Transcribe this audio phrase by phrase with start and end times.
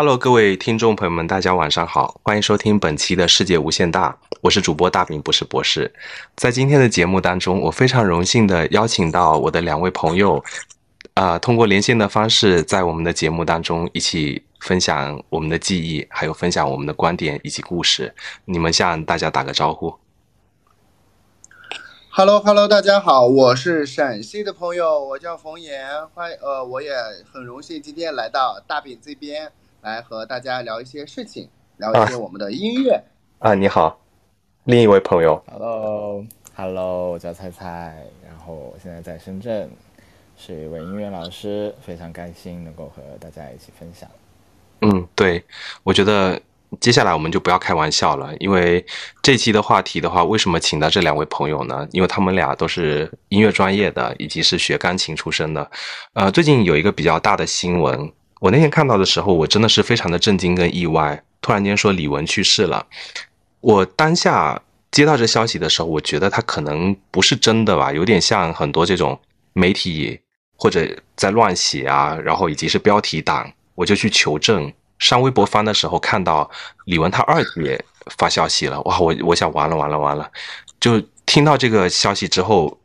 [0.00, 5.92] Hello，各位听众朋友们，大家晚上好，欢迎收听本期的世界无限大，我是主播大饼，不是博士。
[6.36, 10.40] 在今天的节目当中，我非常荣幸的邀请到我的两位朋友，
[11.14, 18.14] 啊、通过连线的方式，在我们的节目当中一起分享我们的记忆，还有分享我们的观点以及故事。
[18.44, 19.98] 你们向大家打个招呼。
[22.10, 26.92] Hello Hello，大家好，我是陕西的朋友，我叫冯岩，欢呃，我也
[27.32, 29.50] 很荣幸今天来到大饼这边
[29.80, 33.00] 来和大家聊一些事情，聊一些我们的音乐。
[33.38, 34.00] 啊，你好，
[34.64, 35.40] 另一位朋友。
[35.46, 39.70] Hello，Hello，我叫菜菜，然后我现在在深圳，
[40.36, 44.08] 是一位音乐老师，非常开心能够和大家一起分享。
[44.80, 45.44] 嗯，对，
[45.84, 46.40] 我觉得
[46.80, 48.84] 接下来我们就不要开玩笑了，因为
[49.22, 51.86] 这期的话题的话，为什么请到这两位朋友呢？
[51.92, 55.70] 因为他们俩都是音乐专业的，以及是学钢琴出身的。
[56.14, 61.22] 呃，最近有一个比较大的新闻，我那天看到的时候，我真的是非常的震惊跟意外。
[61.40, 62.86] 突然间说李玟去世了，
[63.60, 69.18] 我当下接到这消息的时候，我觉得他可能不是真的吧，有点像很多这种
[69.52, 70.20] 媒体
[70.56, 74.72] 或者在乱写啊，然后以及是标题党，我就去求证。
[74.98, 76.50] 上微博翻的时候看到
[76.86, 77.82] 李玟她二姐
[78.16, 80.28] 发消息了，哇，我我想完了完了完了，
[80.80, 82.76] 就听到这个消息之后，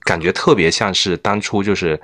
[0.00, 2.00] 感觉特别像是当初就是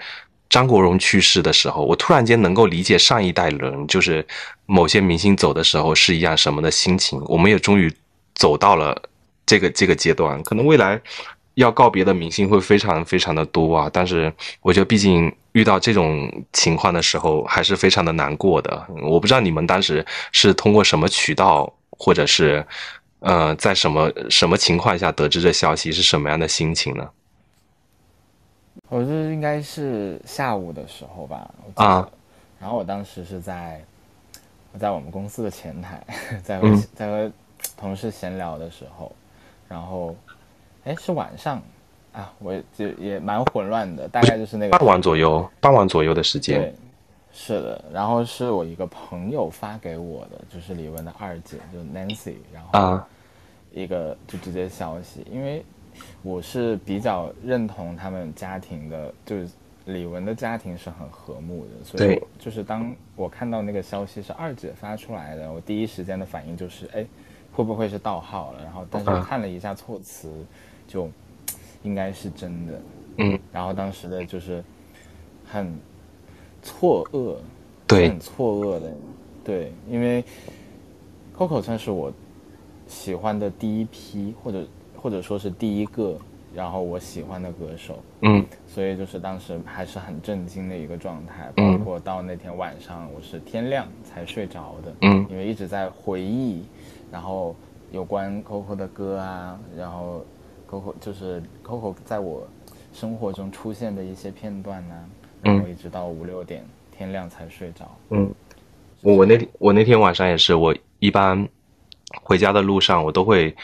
[0.48, 4.26] 张国荣去世的时候，我突然间能够理解上一代人就是
[4.66, 7.20] 某些明星走的时候是一样什么的心情。
[7.26, 7.92] 我们也终于
[8.34, 9.00] 走到了
[9.44, 11.00] 这个这个阶段，可能未来
[11.54, 13.90] 要告别的明星会非常非常的多啊。
[13.92, 14.32] 但是
[14.62, 18.86] 我觉得，毕竟遇到这种情况的时候，还是非常的难过的。
[19.02, 22.64] 我不知道你们当时是通过什么渠道，或者是
[23.20, 27.06] 呃，在什么什么情况下得知这消息，是什么样的心情呢？
[28.88, 31.84] 我这应该是下午的时候吧，我记得。
[31.84, 32.10] 啊。
[32.60, 33.80] 然后我当时是在
[34.72, 36.04] 我在我们公司的前台，
[36.42, 36.82] 在和、嗯。
[36.94, 37.32] 在和
[37.76, 39.12] 同事闲聊的时候，
[39.68, 40.14] 然后
[40.84, 41.62] 哎是晚上
[42.12, 46.60] 啊，我也就也蛮混乱的，大概就是那个傍晚左右，傍晚左右的时间。
[46.60, 46.74] 对，
[47.32, 53.08] 是的，然后是我一个朋友发给我的，就是李玟的二姐，就是 Nancy，然后啊。
[53.70, 55.62] 一个就直接消息，因为
[56.22, 59.48] 我是比较认同他们家庭的，就是
[59.86, 67.06] 李玟的家庭是很和睦的，所以就是当我看到那个消息是二姐发出来的，我第一时间的反应就是，哎，
[67.52, 68.62] 会不会是盗号了？
[68.64, 70.30] 然后但是看了一下措辞，
[70.86, 71.08] 就
[71.82, 72.80] 应该是真的，
[73.18, 74.62] 嗯，然后当时的就是
[75.46, 75.74] 很
[76.62, 77.36] 错愕，
[77.86, 78.92] 对很错愕的，
[79.42, 80.22] 对，因为
[81.36, 82.12] Coco 算是我
[82.86, 84.66] 喜欢的第一批，或者
[85.00, 86.16] 或者说是第一个，
[86.54, 88.44] 然后我喜欢的歌手，嗯。
[88.66, 91.78] 所以就是当时还是很震惊的一个状态，嗯。
[91.78, 95.26] 包括到那天晚上我是天亮才睡着的，嗯。
[95.30, 96.64] 因为一直在回忆，
[97.10, 97.54] 然后
[97.90, 100.24] 有关 Coco 的歌啊，然后
[100.68, 102.46] Coco 就是 Coco 在我
[102.92, 104.94] 生活中出现的一些片段呐、
[105.42, 107.90] 然后一直到五六点天亮才睡着。
[108.10, 108.30] 嗯，
[109.02, 111.48] 我我那天我那天晚上也是，我一般
[112.22, 113.54] 回家的路上我都会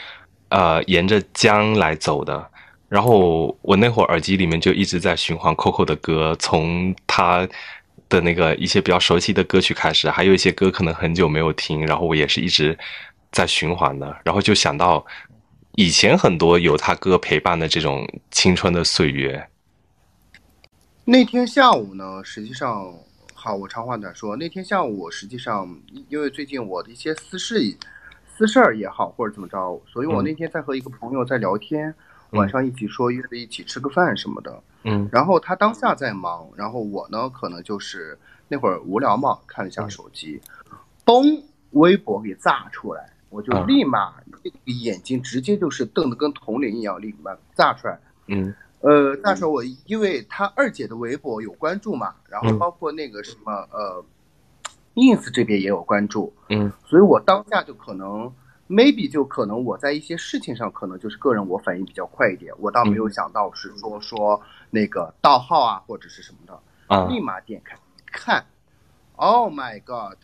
[0.49, 2.51] 呃沿着江来走的。
[2.87, 7.47] 然后我那会儿耳机里面就一直在循环 Coco 的歌，从他
[8.07, 12.77] 的那个一些比较熟悉的歌曲开始，还有一些歌可能很久没有听，然后我也是一直
[13.31, 14.15] 在循环的。
[14.23, 15.03] 然后就想到
[15.73, 19.49] 以前很多有他歌陪伴的这种青春的岁月。
[21.03, 22.93] 那天下午呢，实际上，
[23.33, 25.67] 好，我长话短说，那天下午我实际上
[26.07, 27.59] 因为最近我的一些私事、
[28.37, 30.25] 私事儿也好，或者怎么着，所以我嗯。
[30.25, 31.89] 那天在和一个朋友在聊天，
[32.31, 32.39] 嗯。
[32.39, 34.61] 晚上一起说约着一起吃个饭什么的。
[34.83, 35.07] 嗯。
[35.09, 38.17] 然后他当下在忙，然后我呢可能就是
[38.49, 40.41] 那会儿无聊嘛，看了一下手机，
[41.05, 41.41] 嘣，
[41.71, 43.63] 微博给炸出来，我就啊。
[43.65, 44.13] 立马
[44.43, 47.97] 这个眼睛直接就是瞪得跟铜铃一样，立马炸出来。
[48.27, 48.53] 嗯。
[48.81, 52.59] 呃，那时候我因为他二姐的微博有关注嘛，然后嗯。
[52.59, 54.03] 包括那个什么呃
[54.95, 56.71] ，ins 这边也有关注，嗯。
[56.85, 58.33] 所以我当下就可能
[58.67, 63.11] maybe 就可能我在一些事情上可能就是个人我反应比较快一点，我倒没有嗯。
[63.11, 67.05] 想到是说说那个盗号啊或者是什么的，啊。
[67.07, 67.77] 立马点开
[68.07, 68.45] 看
[69.17, 70.17] ，Oh my God，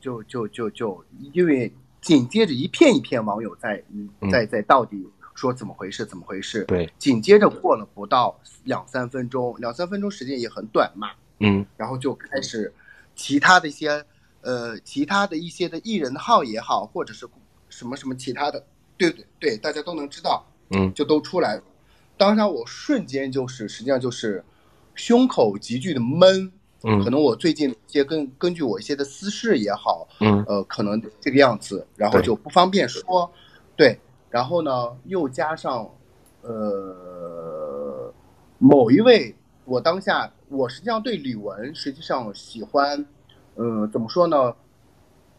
[0.00, 4.30] 就就就就因为紧接着一片一片网友在嗯。
[4.30, 11.64] 在在到底说怎么回事怎么回事，对，紧接着过了不到两三分钟，两三分钟时间也很短嘛，嗯。
[11.76, 12.72] 然后就开始
[13.18, 14.02] 其他的一些
[14.42, 17.28] 呃其他的一些的艺人号也好，或者是
[17.68, 18.64] 什么什么其他的，
[18.96, 20.94] 对对对，大家都能知道，嗯。
[20.94, 21.62] 就都出来了。
[22.16, 24.44] 当下我瞬间就是实际上就是
[24.94, 26.50] 胸口急剧的闷，
[26.84, 33.30] 嗯，可能我最近一些根根据我一些的私事也好，嗯，呃，可能这个样子，然后就不方便说，
[33.76, 33.98] 对，
[34.30, 35.88] 然后呢，又加上，
[36.42, 38.12] 呃，
[38.58, 39.34] 某一位，
[39.64, 43.04] 我当下我实际上对李玟实际上喜欢，
[43.56, 44.54] 嗯，怎么说呢？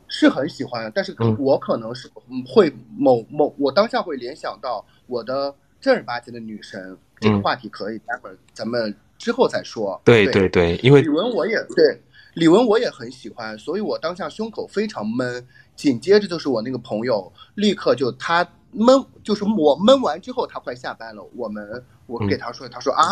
[0.07, 2.09] 是很喜欢，但是我可能是
[2.47, 6.97] 会某某，我当下会联想到我的正儿八经的女神。
[7.19, 10.01] 这个话题可以待会儿咱们之后再说。
[10.03, 12.01] 对对对，因为李玟我也对
[12.33, 15.45] 李玟我也很喜欢，所以我当下胸口非常闷。
[15.75, 21.23] 紧接着就是我那个朋友，立刻就他闷，就是我闷完之后，他快下班了。
[21.35, 23.06] 我们我给他说，他说啊，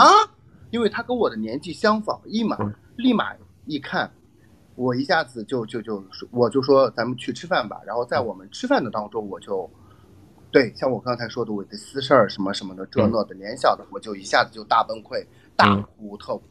[0.70, 2.58] 因为他跟我的年纪相仿，立马
[2.96, 3.34] 立马
[3.66, 4.12] 一看。
[4.76, 9.68] 我一下子就就就我就说咱们去吃饭吧，然后在我们吃饭的当中，我就，
[10.52, 15.26] 对，像我刚才说的我的私事儿什么什么的这那的联想的，我就一下子就大崩溃，
[15.56, 16.44] 大哭特哭。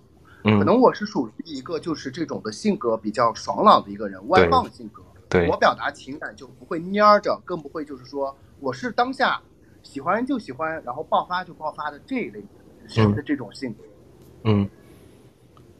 [0.43, 5.01] 可能我是属于一个就是这种的性格比较爽朗的一个人，外放性格。
[5.29, 5.49] 对。
[5.49, 9.41] 我表达情感就不会蔫着，更不会就是说我是当下
[9.85, 12.43] 喜欢就喜欢，然后爆发就爆发的这一类
[12.89, 13.85] 人的这种性格。
[13.85, 13.95] 嗯。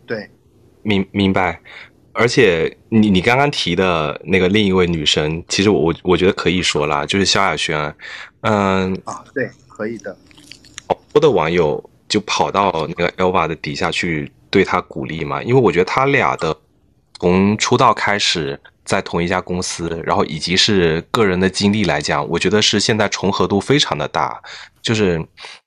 [0.07, 0.29] 对。
[0.83, 1.61] 明明白。
[2.13, 7.95] 而且你你刚刚提的那个另一位女神，其实我我觉得可以说啦，就是萧亚轩，
[8.41, 10.17] 嗯啊，对，可以的。
[10.89, 16.57] 好多的网友就跑到那个 Elva 的底下去对她鼓励嘛，因为我觉得他俩的
[17.21, 24.41] 从出道开始在同一家公司，然后以及是个人的经历来讲，我觉得是现在重合度非常的大。
[24.81, 25.23] 就是，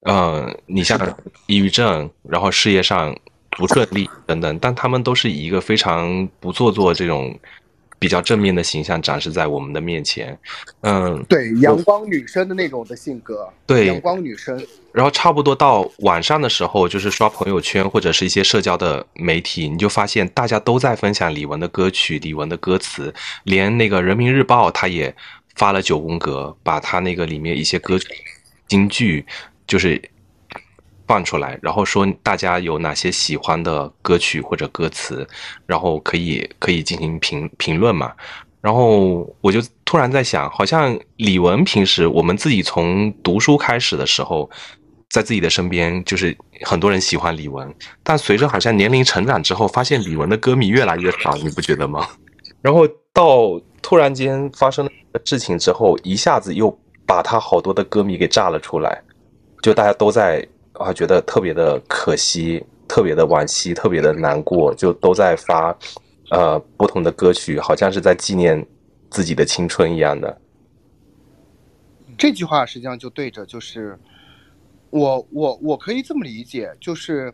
[0.07, 0.97] 嗯，你像
[1.45, 3.15] 抑郁症，然后事业上。
[3.57, 7.37] 不顺利等等，但他们都是以一个非常不做作这种
[7.99, 10.35] 比较正面的形象展示在我们的面前。
[10.81, 14.65] 嗯，对，阳光女生的那种的性格，对，阳光女生。
[14.91, 23.13] 然后差不多到晚上的时候，就是刷朋友圈或者是一些社交的媒体，你就发现大家都在分享李玟的歌曲、李玟的歌词，
[23.43, 25.13] 连那个人民日报他也
[25.55, 28.07] 发了九宫格，把他那个里面一些歌曲
[28.67, 29.25] 京剧
[29.67, 30.01] 就是。
[31.09, 35.27] 放出来，然后说大家有哪些喜欢的歌曲或者歌词，
[35.65, 38.13] 然后可以可以进行评评论嘛。
[38.61, 44.47] 然后我就突然在想，好像李玟平时我们自己从读书开始的时候，
[45.09, 47.67] 在自己的身边就是很多人喜欢李玟，
[48.03, 52.07] 但随着好像年龄成长之后，发现李玟的歌迷越来越少，你不觉得吗？
[52.61, 54.91] 然后到突然间发生了
[55.25, 56.69] 事情之后，一下子又
[57.07, 59.01] 把他好多的歌迷给炸了出来，
[59.63, 60.47] 就大家都在。
[60.79, 65.77] 啊，觉得特别的可惜，特别的惋惜，特别的难过，就都在发，
[66.31, 68.65] 呃，不同的歌曲，好像是在纪念
[69.09, 70.39] 自己的青春一样的。
[72.17, 73.99] 这句话实际上就对着，就是
[74.89, 77.33] 我我我可以这么理解，就是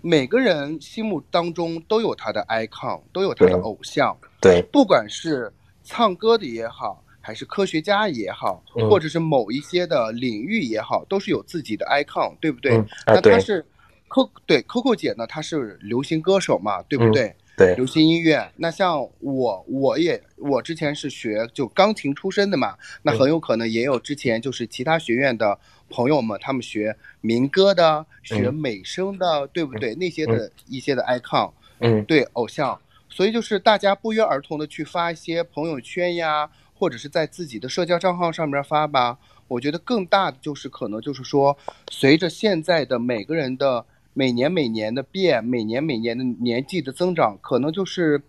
[0.00, 7.02] 每个人心目当中都有他的 icon，都有他的偶像，对，不管是唱歌的也好。
[7.26, 12.80] 还是科学家也好，或者是某一些的领域也好，都是有自己的 icon，对不对？
[13.04, 13.66] 那他是
[14.08, 15.26] ，Co 对 Coco 姐呢？
[15.26, 17.34] 她是流行歌手嘛，对不对？
[17.56, 18.48] 对，流行音乐。
[18.58, 25.58] 那像我，我也我之前是学就钢琴出身的嘛，那很有可能也有之前就是其他学院的
[25.90, 29.96] 朋友们，他们学民歌的，学美声的，对不对？
[29.96, 31.50] 那些的一些的 icon，
[31.80, 36.48] 嗯，对偶像，所以就是大家不约而同的去发一些朋友圈呀。
[36.78, 39.18] 或者是在自己的社交账号上面发吧，
[39.48, 41.56] 我觉得更大的就是可能就是说，
[41.90, 48.22] 随着现在的每个人的每年每年的变，每年每年的年纪的增长，可能就是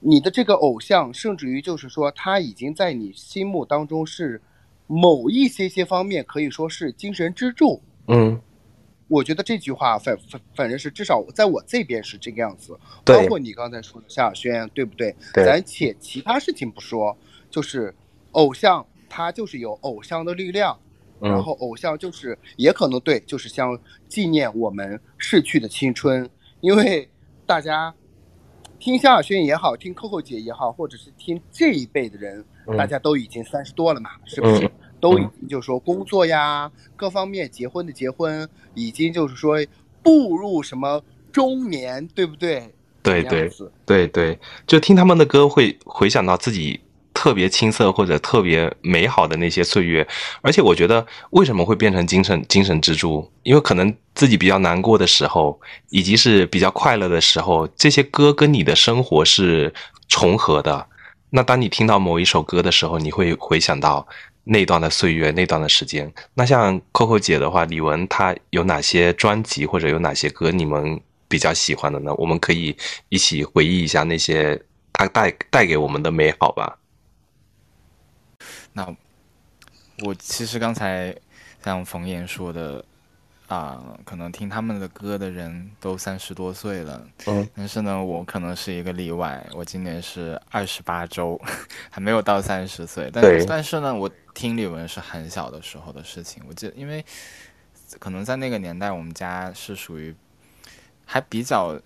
[0.00, 4.40] 你的这个偶像，甚至于就是说他已经在你心目当中是
[4.86, 7.80] 某一些些方面可以说是精神支柱。
[8.08, 8.40] 嗯，
[9.08, 12.78] 我觉得这句话反反反正是至少在我这边是这个样子。
[13.04, 15.14] 包括你刚才说的夏小轩，对不对？
[15.34, 15.44] 对。
[15.44, 17.16] 咱且其他事情不说。
[17.50, 17.94] 就是
[18.32, 20.78] 偶像，他就是有偶像的力量，
[21.20, 23.78] 然后偶像就是也可能对，就是像
[24.08, 26.28] 纪念我们逝去的青春，
[26.60, 27.10] 因为
[27.44, 27.92] 大家
[28.78, 32.44] 听萧亚轩也好，听 Coco 姐也好，或者是听这一辈的人，
[32.78, 34.70] 大家都已经三十多了嘛，是不是？
[35.00, 39.56] 都已经就是说工作呀，各方面结婚的结婚，已经就是说
[40.02, 41.02] 步入什么
[41.32, 42.72] 中年，对不对？
[43.02, 43.50] 对对
[43.86, 46.78] 对对，就听他们的歌会回想到自己。
[47.20, 50.08] 特别青涩或者特别美好的那些岁月，
[50.40, 53.30] 而且我觉得为什么会变成精神精神支柱？
[53.42, 55.60] 因为可能自己比较难过的时候，
[55.90, 59.70] 以及是比较快乐的时候，这些歌跟你的生活是
[60.08, 60.86] 重合的。
[61.28, 64.08] 那当你听到某一首歌的时候，你会回想到
[64.44, 66.10] 那段的岁月、那段的时间。
[66.32, 70.98] 那像 Coco 姐的话，李玟她有哪些专辑或者有哪些歌，你们
[71.28, 72.14] 比较喜欢的呢？
[72.14, 72.74] 我们可以
[73.10, 74.58] 一起回忆一下那些
[74.94, 76.78] 他带带给我们的美好吧。
[78.72, 78.86] 那
[80.04, 81.14] 我其实刚才
[81.64, 82.84] 像冯岩说的。
[83.50, 91.36] 啊，可能听他们的歌的人都三十多岁了，嗯，但是呢，我可能是一个例外，我今年是二十八周，
[91.90, 97.04] 还没有到三十岁，但但是呢，我听李玟是很小的时候的事情，我记得，因为
[97.98, 100.14] 可能在那个年代，我们家是属于
[101.04, 101.76] 还比较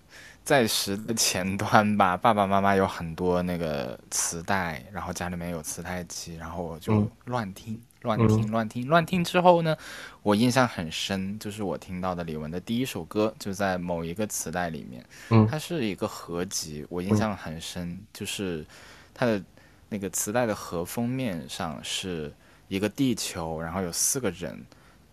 [0.45, 7.81] 在时的前端吧，爸爸妈妈有很多那个磁带，然后家里面有磁带机，然后我就乱听。
[8.01, 9.75] 乱听乱听乱听之后呢，
[10.21, 18.63] 我印象很深，就是我听到的李玟的第一首歌就在某一个磁带里面，嗯，它是一个合集，我印象很深，就是
[19.11, 19.43] 它的
[19.89, 22.31] 那个磁带的盒封面上是
[22.67, 24.63] 一个地球，然后有四个人。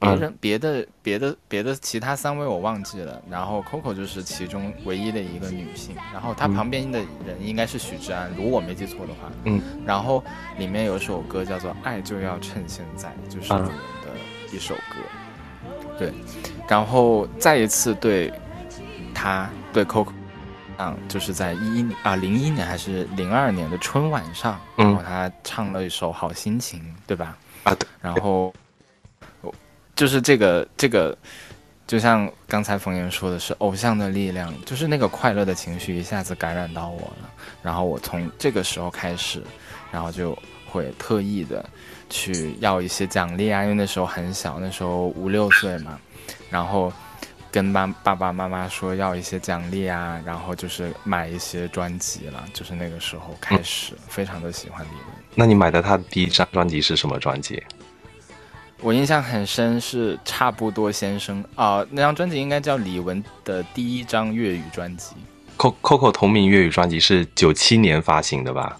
[0.02, 9.30] 别人别的别的别的其他三位我忘记了，然后 Coco 就是其中唯一的一个女性，然后她旁边的人应该是许志安，如果我没记错的话。
[9.44, 9.62] 嗯。
[9.86, 10.22] 然后
[10.58, 13.52] 里面有一首歌叫做《爱就要趁现在》，就是
[14.54, 14.96] 一首歌。
[15.98, 16.12] 对。
[16.68, 18.32] 然后再一次对
[19.14, 20.12] 她对 Coco，
[20.78, 27.36] 嗯，就是在一一啊零一年还是零二年的春晚上，然后她唱了一首《好心情》，对吧？
[27.62, 27.88] 啊，对。
[28.00, 28.52] 然后。
[29.94, 31.16] 就是这个这个，
[31.86, 37.30] 就像刚才冯岩说的是偶像的力量，就是那个快乐的情绪一下子感染到我了，
[37.62, 39.42] 然后我从这个时候开始，
[39.90, 40.36] 然后就
[40.70, 41.64] 会特意的
[42.08, 45.98] 去要一些奖励啊，因为那时候很小，那时候五六岁嘛，
[46.50, 46.90] 然后
[47.50, 55.22] 跟妈爸爸妈妈说要一些奖励啊，然后就是买一些专辑了，就是那个时候开始非常的喜欢李玟。
[55.34, 57.62] 那你买的他第一张专辑是什么专辑？
[58.82, 65.14] 我印象很深，是差不多先生啊，那张专辑应该叫李玟的第一张粤语专辑。
[65.56, 68.76] Coco 同名粤语专辑是九七年发行的吧？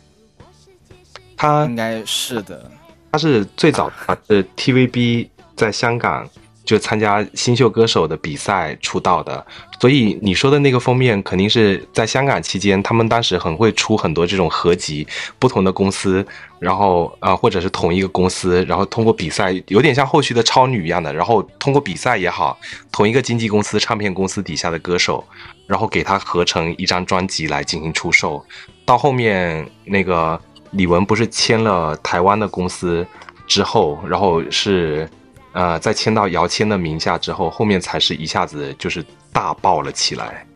[1.37, 2.69] 他应该是的，
[3.13, 3.91] 他是最早
[4.29, 6.29] 是 TVB 在香港。
[6.65, 9.45] 就参加新秀歌手的比赛出道的，
[9.81, 15.07] 所以你说的那个封面肯定是在香港期间，他们当时很会出很多这种合集，
[15.41, 16.25] 不同的公司，
[16.61, 22.57] 然后呃或者是同一个公司，然后通过比赛，有点像后续的超女一样的，然后通过比赛也好，
[22.93, 25.25] 同一个经纪公司、唱片公司底下的歌手，
[25.67, 28.45] 然后给他合成一张专辑来进行出售。
[28.85, 30.41] 到后面那个
[30.71, 33.05] 李玟不是签了台湾的公司
[33.49, 35.09] 之后，然后是。
[35.53, 40.47] 呃，在签到姚谦的名下之后，后面才是一下子就是大爆了起来。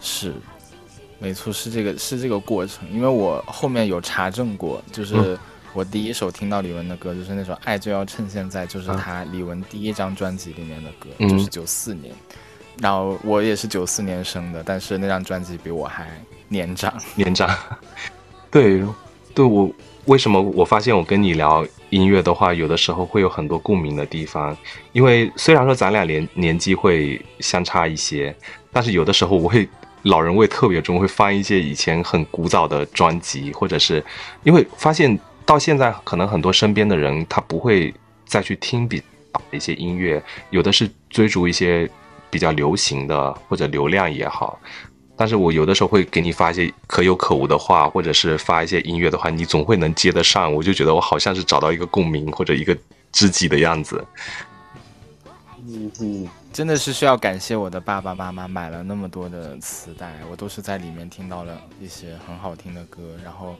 [0.00, 0.32] 是，
[1.18, 2.88] 没错，是这个是这个过程。
[2.92, 5.38] 因为我后面有查证过，就是
[5.72, 12.14] 我第一首听到李玟的歌，就是那首《爱就要趁现在》，就是他李玟第一张专辑里面的歌，就是九四年。
[12.80, 16.08] 然后我也是九四年生的，但是那张专辑比我还
[16.46, 16.94] 年长。
[17.16, 17.48] 年长，
[18.50, 18.84] 对，
[19.34, 19.68] 对我。
[20.04, 24.56] 为什么我发现我跟你聊音乐的话，有的时候会有很多共鸣的地方？
[24.92, 28.34] 因为虽然说咱俩年年纪会相差一些，
[28.72, 29.68] 但是有的时候我会
[30.02, 34.04] 老人味特别重，会翻一些以前很古早的专辑，或者是
[34.44, 37.92] 因为发现到现在，可能很多身边的人他不会
[38.24, 39.02] 再去听比
[39.50, 41.88] 一些音乐，有的是追逐一些
[42.30, 44.58] 比较流行的或者流量也好。
[45.18, 50.54] 但是我有的时候会给你发一些可有可无的话，或者是发一些音乐的话，你总会能接得上。
[50.54, 52.78] 我就觉得我好像是找到一个共鸣或者一个
[53.10, 54.06] 知己的样子。
[55.66, 63.56] 嗯嗯，真的是需要感谢我的爸爸妈妈买了那么多的磁带，我都是在里面听到了一些很好听的歌，然后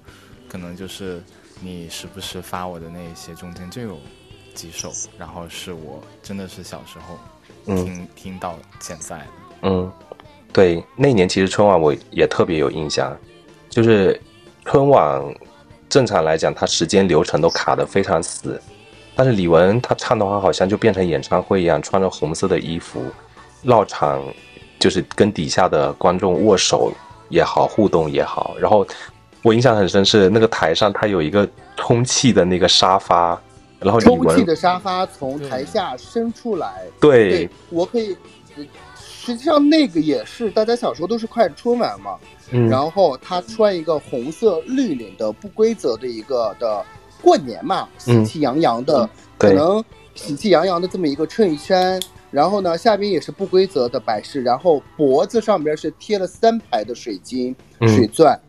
[0.48, 1.20] 可能就是
[1.60, 3.98] 你时不时发我的那一些中间就有
[4.54, 7.18] 几首，然后是我真的是小时候
[7.84, 9.26] 听听到现在的。
[9.62, 9.92] 嗯。
[10.52, 13.16] 对，那年其实春晚我也特别有印象，
[13.68, 14.20] 就是
[14.64, 15.22] 春晚
[15.88, 18.60] 正常来讲，它时间流程都卡得非常死，
[19.14, 23.02] 但是李玟她唱的话，好像就变成演唱会一样，穿着红色的衣服
[23.62, 24.20] 绕场，
[24.78, 26.92] 就是跟底下的观众握手
[27.28, 28.56] 也好，互动也好。
[28.58, 28.84] 然后
[29.42, 33.40] 我印象很深是那个台上，它有一个充气的那个沙发，
[33.78, 38.16] 然后充气的沙发从台下伸出来，对我可以。
[39.28, 42.16] 实际上那个也是，大家小时候都是看春晚嘛，
[42.70, 46.82] 然后他穿一个红色绿领的不规则的一个的
[47.20, 49.06] 过年嘛，喜气洋洋的，
[49.36, 58.40] 可能喜气洋洋的这么一个衬衫，然后呢下边也是不规则的摆饰，然后脖子上边是贴了三排的水晶水钻，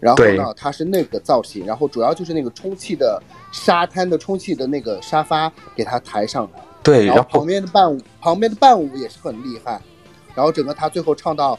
[0.00, 3.22] 然后呢它是那个造型，然后主要就是那个充气的
[3.52, 9.78] 沙滩的充气的那个沙发给它抬上来，对，然后旁边的伴舞旁边的伴舞也是很厉害。
[10.34, 11.58] 然后整个他最后唱到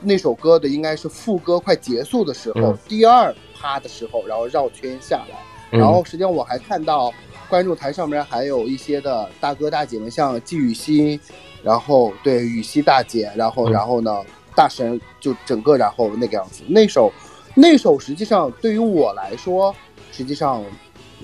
[0.00, 7.12] 那首歌的应该是副歌快结束的时候，第二趴的时候，然后绕圈下来，然后实际上我还看到
[7.48, 11.18] 观众台上面还有一些的大哥大姐们，像季雨欣，
[11.62, 17.12] 然后对雨熙大姐，然后然后呢大神就整个然后那个样子，那首
[17.54, 19.74] 那首实际上对于我来说，
[20.12, 20.64] 实际上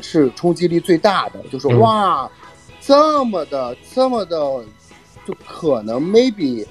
[0.00, 2.30] 是冲击力最大的，就是哇。
[2.86, 4.36] 这么的，这么的，
[5.26, 6.66] 就可能 maybe，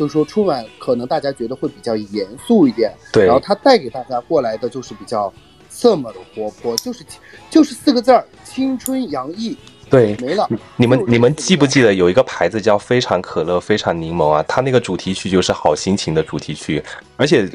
[0.00, 3.26] 就是说春晚可能大家觉得会比较严肃一点，对。
[3.26, 5.30] 然后他带给大家过来的就是比较
[5.68, 7.04] 这么的活泼，就是
[7.50, 9.54] 就是四个字儿青春洋溢。
[9.90, 10.48] 对，没了。
[10.76, 14.42] 你们你们记不记得有一个牌子叫非常可乐非常柠檬啊？
[14.48, 16.82] 它那个主题曲就是好心情的主题曲，
[17.18, 17.46] 而且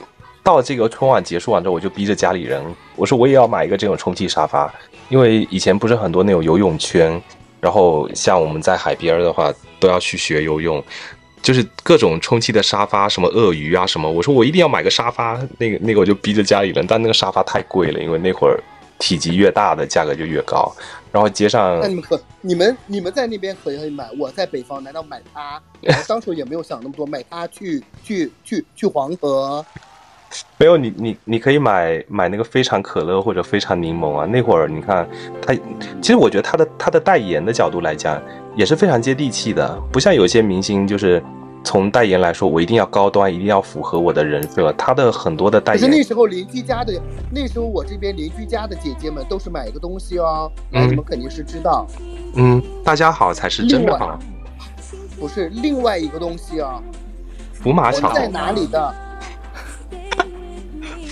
[0.44, 2.64] 到这个春晚结束完之后，我就逼着家里人，
[2.96, 4.72] 我说我也要买一个这种充气沙发，
[5.10, 7.20] 因为以前不是很多那种游泳圈。
[7.62, 10.84] 然后像我们在海边的话，都要去学游泳，
[11.46, 14.10] 就是各种充气的沙发，什么鳄鱼啊什么。
[14.10, 18.60] 我说我一定要买个沙发，那个那个我就逼着家里人，但那个沙发太贵了，因为那会儿
[18.98, 20.76] 体积越大的价格就越高。
[21.12, 25.62] 然后街上，那你们可你们你们在那边可以买，我在北方难道买它？
[25.86, 29.64] 我当初也没有想那么多，买它去去去去黄河。
[30.58, 34.26] 没有你，你你可以买买那个非常可乐或者非常柠檬啊。
[34.26, 35.08] 那会儿你看
[35.42, 35.54] 他，
[36.02, 38.22] 其实我觉得他的他的代言的角度来讲
[38.56, 41.22] 也是非常接地气的，不像有些明星就是
[41.64, 44.72] 从代言来说，我一定要高端，一定要符合我的人设。
[44.74, 46.94] 他的很多的代言，可是那时候邻居家的，
[47.32, 51.86] 那时候我这边邻居家的姐姐们都是买一个东西哦，那你们肯定是知道。
[52.36, 54.18] 嗯，大家好才是真的好。
[55.20, 56.82] 不是另外一个东西啊，
[57.54, 58.96] 福马巧在哪里的？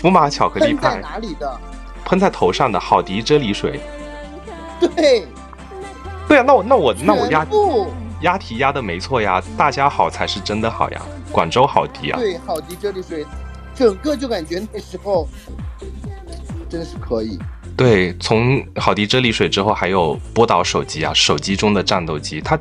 [0.04, 1.58] 福马巧克力派在哪里的？
[2.04, 3.80] 喷在头上的好迪啫喱水。
[4.78, 5.26] 对，
[6.28, 7.48] 对啊，那我那我那我压
[8.20, 12.20] 压题压的没错呀，大家好才是真的好呀，广州好迪啊。
[12.20, 13.26] 对，好迪啫喱水，
[13.74, 15.26] 整个就感觉那时候
[16.70, 17.40] 真的是可以。
[17.78, 22.60] 对，从好迪啫喱水之后，还有波导手机啊，手机中的战斗机，它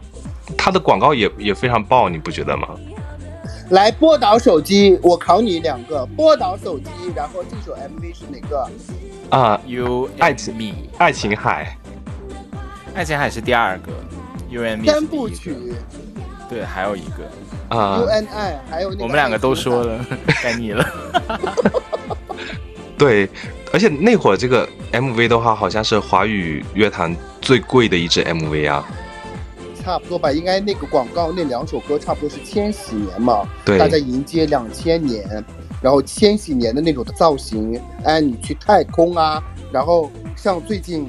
[0.57, 2.69] 它的广告也也非常爆，你不觉得吗？
[3.71, 8.69] 来波导手机，我考你两个波导手机，然后这首 MV 是哪个？
[9.31, 11.77] 啊，You 爱情米爱情海，
[12.95, 13.93] 爱情海是第二个
[14.51, 15.57] ，U N 三部曲，
[16.51, 17.77] 对，还有一个。
[17.77, 20.05] 啊，U N I，还有我们两个都说了，
[20.43, 20.87] 该你了。
[22.99, 23.29] 对，
[23.73, 28.87] 而且那会儿这个 MV 的话，好像是华语乐坛最贵的一支 MV 啊。
[29.83, 35.45] 差不多吧，应该那个广告那两首歌差不多是千禧年嘛，对，大家迎接两千年，
[35.83, 39.43] 然后千禧年的那种的造型，哎，你去太空啊，
[39.73, 41.09] 然后像最近。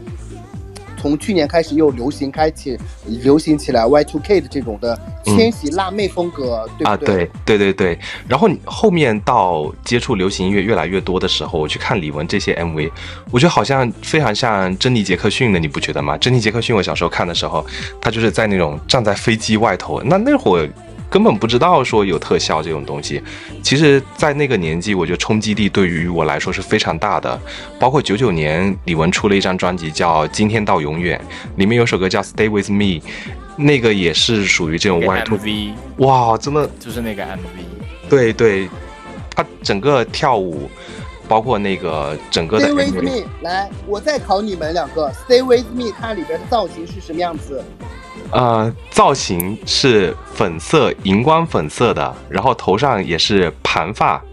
[1.04, 7.26] 从去年开始又流行开启流行起来 Y2K 的这种的千禧辣妹风格，对不对？
[7.26, 8.00] 啊，对对对对。
[8.26, 12.90] 然后后面到接触流行音乐越来越多的时候，我去看李玟这些 MV，
[13.32, 16.18] 我觉得好像非常像珍妮杰克逊的，你不觉得吗？
[16.18, 17.66] 珍妮杰克逊，我小时候看的时候，
[18.00, 20.70] 她就是在那种站在飞机外头，那那会儿。
[21.14, 23.22] 根本不知道说有特效这种东西，
[23.62, 27.40] 其实，在那个年纪，我觉得冲击力对于我来说是非常大的。
[27.80, 31.22] 包括九九年，李玟出了一张专辑叫《今天到永远》，
[31.60, 33.00] 里面有首歌叫《Stay with Me》，
[33.56, 35.74] 那个也是属于这种 Y to V。
[35.98, 38.10] 哇，真的就是那个 MV。
[38.10, 38.68] 对对，
[39.36, 40.68] 他整个跳舞，
[41.28, 43.24] 包括那个整个的 Stay with Me。
[43.44, 47.64] 来，我再考你们两个，Stay with Me，它里边的造型是什么样子？
[48.32, 54.24] 呃，造型是粉色荧光粉色的，然后头上也是盘发，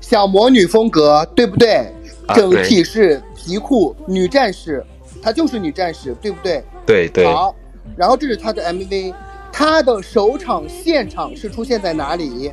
[0.00, 1.92] 小魔女风格，对不对？
[2.34, 4.84] 整体是皮裤女战士，
[5.22, 6.62] 她就是女战士，对不对？
[6.84, 7.26] 对对。
[7.26, 7.54] 好，
[7.96, 9.14] 然后这是她的 MV，
[9.52, 12.52] 她的首场现场是出现在哪里？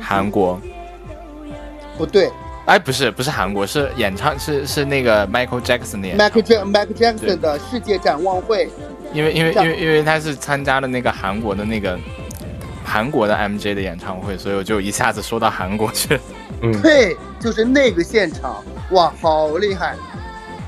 [0.00, 0.58] 韩国。
[1.96, 2.30] 不对。
[2.66, 8.70] 哎，不是，不是韩国，是演唱，是是那个 Michael Jackson 的 Michael Michael Jackson 的世界展望会。
[9.12, 11.98] 因为因为因为因为他是参加了那个韩国的那个
[12.82, 16.18] 韩国的 MJ 的演唱会，所以我就一下子说到韩国去。
[16.62, 19.94] 嗯，对，就是那个现场，哇，好厉害！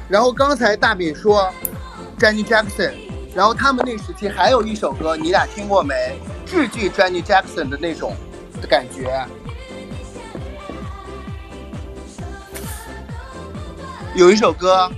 [0.09, 1.51] 然后刚才大饼说
[2.19, 2.93] Jenny Jackson，
[3.35, 5.95] 然后他们那时期还有一首歌，你俩听过没？
[6.45, 8.15] 致敬 Jenny Jackson 的那种
[8.61, 9.25] 的感觉。
[14.17, 14.91] 有一首歌，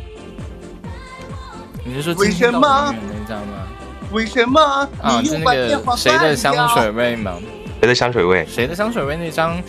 [1.85, 3.67] 你是说为什么那张吗？
[4.13, 4.61] 为什么
[5.03, 5.21] 啊？
[5.25, 7.37] 是那个谁的香水味吗？
[7.81, 8.47] 谁的香水味？
[8.47, 9.17] 谁的香水味？
[9.17, 9.61] 那张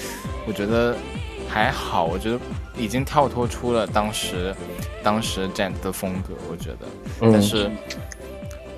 [0.46, 0.96] 我觉得
[1.48, 2.40] 还好，我觉得
[2.78, 4.56] 已经跳脱出了当时
[5.02, 6.86] 当时 j e n 的风格，我觉得。
[7.20, 7.72] 但是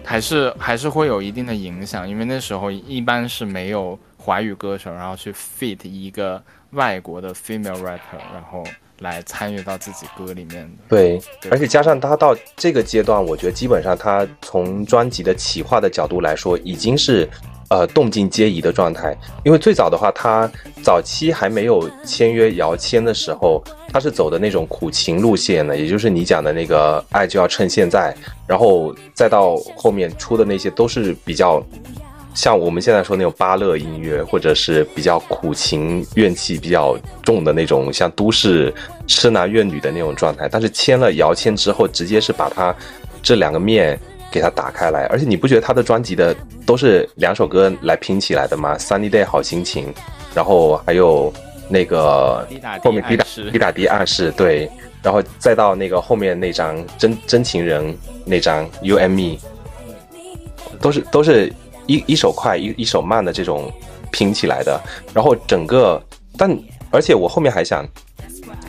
[0.06, 8.64] 还是还是会有一定的影响，因为那时候一般是没有华语歌手，然后去 fit 一个外国的 female rapper，然后
[9.02, 10.84] 来参与到自己歌里面的。
[10.90, 17.30] 对，而且加上他到这个阶段，我觉得基本上他从专辑的企划的角度来说，已经是。
[17.72, 20.46] 呃，动静皆宜的状态，因为最早的话，他
[20.84, 28.14] 早期还没有签约姚谦的时候，他是走的那种苦情路线的，也就是你讲的那个爱就要趁现在，
[28.46, 31.64] 然后再到后面出的那些都是比较
[32.34, 38.74] 像我们现在说那种巴乐音乐，或者是比较苦情怨气比较重的那种，像都市
[39.08, 40.48] 痴男怨女的那种状态。
[40.50, 42.76] 但是签了姚谦之后，直接是把他
[43.22, 44.00] 这两个面。
[44.32, 46.34] 给他打开来，而且你不觉得他的专辑的
[46.66, 49.94] 都是两首歌来拼起来的吗？Sunny Day 好心情，
[50.34, 51.34] 然后还有
[51.68, 52.48] 那个
[52.82, 54.72] 后面滴答滴答滴暗示，对，
[55.04, 59.38] 然后再到那个后面那张真真情人那张 U M E，
[60.80, 61.52] 都是都是
[61.92, 63.72] 一一手快一一手慢的这种
[64.12, 64.80] 拼起来的，
[65.14, 66.02] 然后整个，
[66.38, 66.58] 但
[66.90, 67.86] 而且我后面还想，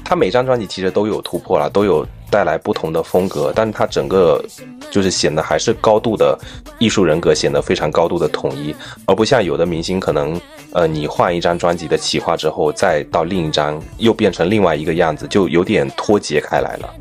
[0.05, 2.07] 他每张专辑其实都有突破了，都有。
[2.33, 4.43] 带来不同的风格，但是他整个
[4.91, 6.35] 就是显得还是高度的
[6.79, 10.41] 艺术人格，显得非常高度的统一，而不像有的明星可能，
[10.73, 16.95] 呃，你换一张专辑的企划之后，再到另一张又变成另外一个样子，就有点脱节开来了。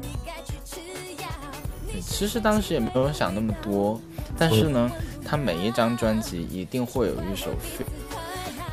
[2.01, 3.97] 其实当时也没有想那么多，
[4.37, 4.91] 但是呢，
[5.25, 7.85] 他每一张专辑一定会有一首非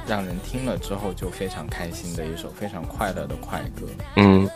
[0.06, 3.86] 让人听了之后就非常开心的一首非常快乐的快歌。
[4.16, 4.48] 嗯。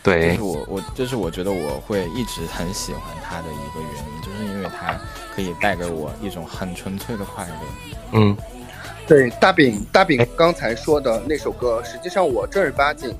[0.00, 4.98] 对，就是我我就是我觉得我会一直很喜欢他的一个原因，就是因为他
[5.34, 7.52] 可以带给我一种很纯粹的快乐。
[8.12, 8.34] 嗯，
[9.06, 13.12] 对，大饼大饼刚才说的那首歌，实际上我正儿八经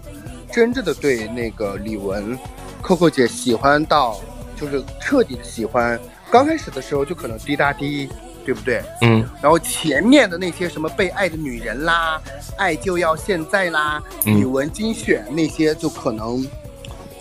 [0.51, 2.39] 真正的对那个李玟
[2.81, 4.19] ，Coco 姐喜欢到
[4.57, 5.99] 就是彻底的喜欢。
[6.31, 8.09] 刚开始的时候就可能滴答滴，
[8.45, 8.83] 对不对？
[9.03, 9.25] 嗯。
[9.43, 12.21] 然后前面的那些什么被爱的女人啦，
[12.57, 16.47] 爱就要现在啦，语文精选那些就可能。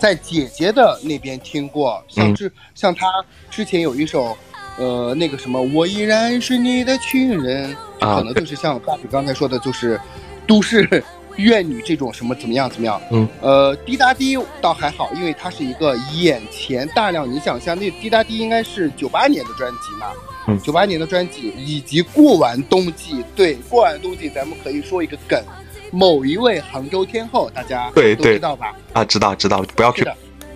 [0.00, 3.08] 在姐姐的那边听过，像之像她
[3.50, 4.38] 之前有一首，
[4.76, 10.00] 呃，那个什么，我依然是你的情人，可能就是像大比刚才说的，就是
[10.46, 11.02] 都市
[11.38, 13.00] 怨女这种什么怎么样怎么样。
[13.10, 20.06] 嗯，呃，滴答滴倒还好，因为它是一个眼前大量，你想像那滴答滴应该是九八年的专辑嘛，
[20.46, 25.42] 嗯，九八年的专辑以及过完冬季，对，过完冬季咱们可以说一个梗。
[25.90, 28.76] 某一位杭州天后，大家对都知道吧？
[28.92, 30.04] 啊，知道知道，不要去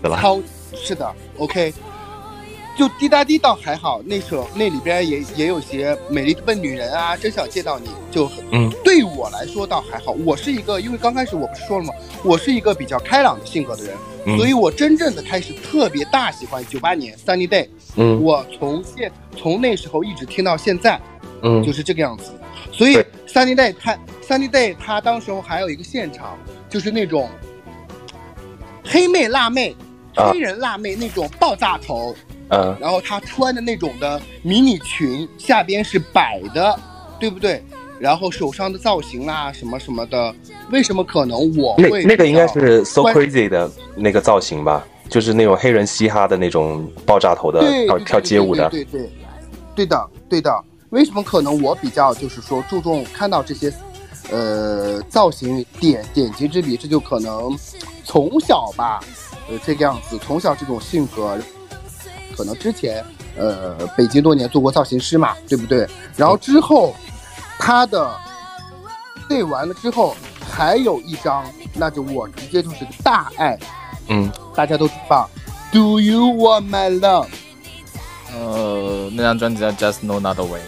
[0.03, 0.39] 对吧，超
[0.75, 1.73] 是的，OK。
[2.77, 10.13] 就滴答滴倒还好，那首那里边也也有些美丽的笨女人啊，真想见到你，就嗯，对我来说倒还好。
[10.25, 11.93] 我是一个，因为刚开始我不是说了吗？
[12.25, 17.69] 我是一个比较开朗的性格的人，所以我真正的开始特别大喜欢九八年 Sunny Day。
[17.97, 21.01] 嗯，我从现从那时候一直听到现在，
[21.43, 22.33] 嗯，就是这个样子。
[22.73, 23.99] 所以 Sunny Day 他。
[24.23, 26.39] Sunny Day，他当时候还有一个现场，
[26.71, 27.29] 就是那种
[28.83, 29.77] 黑妹辣妹、
[30.15, 32.15] 黑人辣妹那种爆炸头，
[32.53, 36.79] 嗯，然后她穿的那种的迷你裙，下边是摆的，
[37.19, 37.63] 对不对？
[37.99, 40.35] 然后手上的造型啦，什么什么的，
[40.71, 44.85] 为什么可能我会那个应该是 So Crazy 的那个造型吧？
[45.09, 49.11] 就是那种黑人嘻哈的那种爆炸头的跳跳街舞的，对对，
[49.75, 50.65] 对的对的。
[50.91, 53.73] 为什么可能我比较就是说注重看到这些？
[54.31, 57.55] 呃，造型点点睛之笔，这就可能
[58.05, 59.01] 从小吧，
[59.51, 61.37] 呃，这个样子，从小这种性格，
[62.37, 63.05] 可能之前
[63.37, 65.89] 呃，北京多年做过造型师嘛，对不对？
[66.17, 66.95] 然后之后
[67.59, 68.11] 他的
[69.29, 70.17] 对完了之后，
[70.51, 73.59] 还有一张，那就我直接就是个大爱，
[74.09, 75.29] 嗯，大家都知道
[75.73, 77.29] ，Do you want my love？
[78.35, 80.61] 呃，那张专辑叫 Just No Another Way，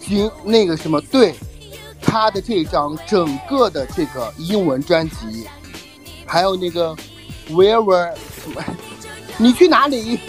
[0.00, 1.34] 行，那个什么对。
[2.06, 5.48] 他的这张整个的这个英文专辑，
[6.26, 6.94] 还有那个
[7.48, 8.12] Where
[8.44, 8.62] 什么，
[9.38, 10.20] 你去哪里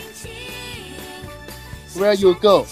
[1.95, 2.65] ？Where you go？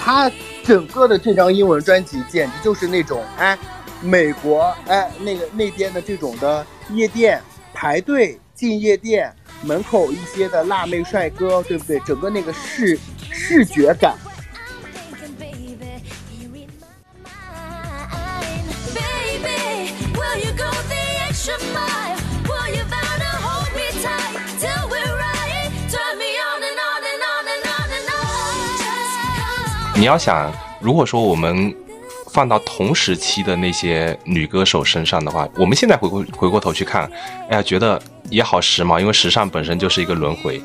[0.00, 0.30] 他
[0.64, 3.58] 整个的这张英文专辑简直就是那种哎，
[4.00, 7.42] 美国哎那个那边的这种的夜店
[7.74, 12.00] 排队进夜店门口一些的辣妹帅哥，对不对？
[12.00, 12.98] 整个那个视
[13.30, 14.16] 视觉感。
[29.98, 31.74] 你要想，如果说我们
[32.30, 37.10] 放到同时期的那些女歌手身上的话，我们现在回过回过头去看，
[37.50, 40.62] 哎呀，觉得也好时髦，因为时尚本身就是一个轮回。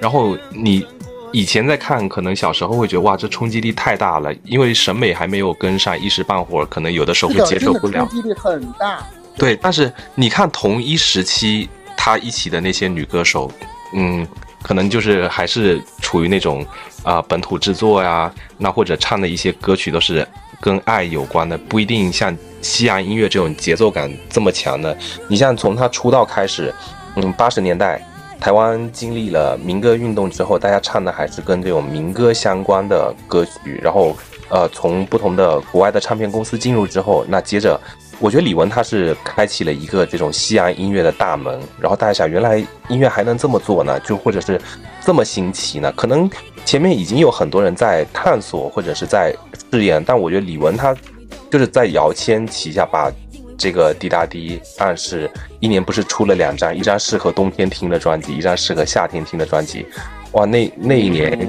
[0.00, 0.86] 然后你
[1.30, 8.06] 以前在看，可能小时候会觉得哇，这冲击力太大了，因为审美还没有跟上，一时半会儿可能有的时候会接受不了。
[8.06, 9.06] 冲击力很大。
[9.36, 13.52] 对，但是你看同一时期她一起的那些女歌手，
[13.92, 14.26] 嗯，
[14.62, 16.64] 可能就是还是处于那种
[17.02, 20.26] 啊本土制作呀，那或者唱的一些歌曲都是
[20.60, 24.96] 跟爱有关的，不一定像西洋音乐这种节奏感这么强的。
[25.28, 26.74] 你像从他出道开始，
[27.16, 28.00] 嗯，八十年代。
[28.40, 33.78] 台湾经历了民歌运动之后，大家唱的还是跟这种民歌相关的歌曲。
[33.82, 34.16] 然后，
[34.48, 37.78] 呃，从不同的国外的唱片公司进入之后，那接着，
[38.20, 41.58] 我觉得李玟她是开启了一个这种西洋音乐的大门。
[41.80, 43.98] 然后大家想，原来音乐还能这么做呢？
[44.00, 44.60] 就或者是
[45.04, 45.90] 这么新奇呢？
[45.96, 46.30] 可能
[46.64, 49.34] 前面已经有很多人在探索或者是在
[49.72, 50.94] 试验，但我觉得李玟她
[51.50, 53.10] 就是在姚谦旗下把。
[53.62, 59.84] 这个滴答滴暗示一年不是出了两张，一张适合冬天听的专辑，一张适合夏天听的专辑。
[60.32, 61.46] 哇，那那一年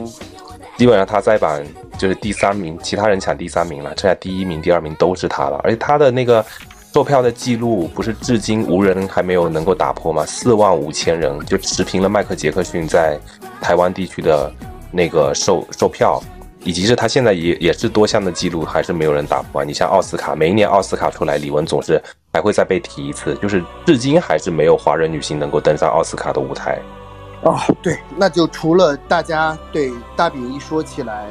[0.82, 1.62] 基本上他在榜
[1.96, 5.62] 就是第三名，其他人抢第三名了，剩下第一名、第二名都是他了。
[5.64, 6.44] 而且他的那个
[6.92, 10.26] 售票的记录不是至今无人还没有能够打破吗？
[10.26, 13.16] 四万五千人就持平了迈克杰克逊在
[13.62, 14.52] 台湾地区的
[14.92, 16.20] 那个售售票。
[16.64, 19.64] 以及是他现在也也是多项的记录，还是没有人打破。
[19.64, 22.02] 你像奥斯卡，每一年奥斯卡出来，李玟总是
[22.34, 26.80] 还会再被提一次，就是至今还是没有华人女星能够登上奥斯卡的舞台。
[27.44, 31.28] 哦，对，那就除了大家对大饼一说起来，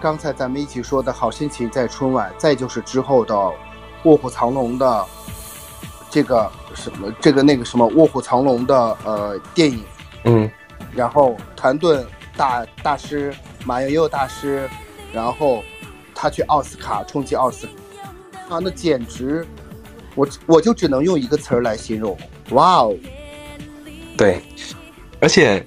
[0.00, 3.34] 刚才咱们一起说的好心情在春晚，再就是之后的
[4.04, 5.04] 《卧虎藏龙》的
[6.10, 9.82] 这个什么这个那个什么《卧虎藏龙》的呃电影，
[10.24, 10.50] 嗯，
[10.94, 12.04] 然后团队
[12.36, 13.34] 大大师。
[13.64, 14.70] 马友友大师，
[15.12, 15.62] 然后
[16.14, 19.46] 他去奥斯卡冲击奥斯卡，啊那简直，
[20.14, 22.16] 我我就只能用一个词儿来形容，
[22.50, 22.96] 哇哦！
[24.16, 24.40] 对，
[25.20, 25.64] 而且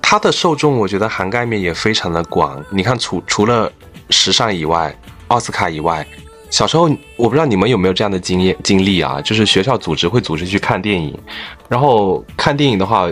[0.00, 2.62] 他的受众我觉得涵盖面也非常的广。
[2.70, 3.70] 你看，除除了
[4.10, 4.94] 时尚以外，
[5.28, 6.06] 奥斯卡以外，
[6.50, 11.18] 小时候我不知道你们有没有这样的经验经历啊，就是学校组织会组织去看电影，
[11.68, 13.10] 然后看电影的话。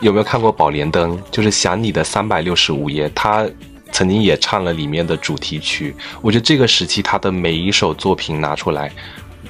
[0.00, 1.16] 有没有看过《宝莲灯》？
[1.30, 3.46] 就是想你的三百六十五夜，他
[3.92, 5.94] 曾经也唱了里面的主题曲。
[6.22, 8.90] 我觉得这个时期他的每一首作品拿出来，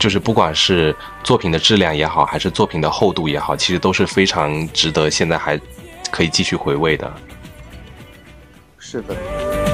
[0.02, 5.56] 就是不管是作品的质量也好，还是作品的厚度也好，其实都是非常值得现在还
[6.10, 7.08] 可以继续回味的。
[8.80, 9.71] 是的。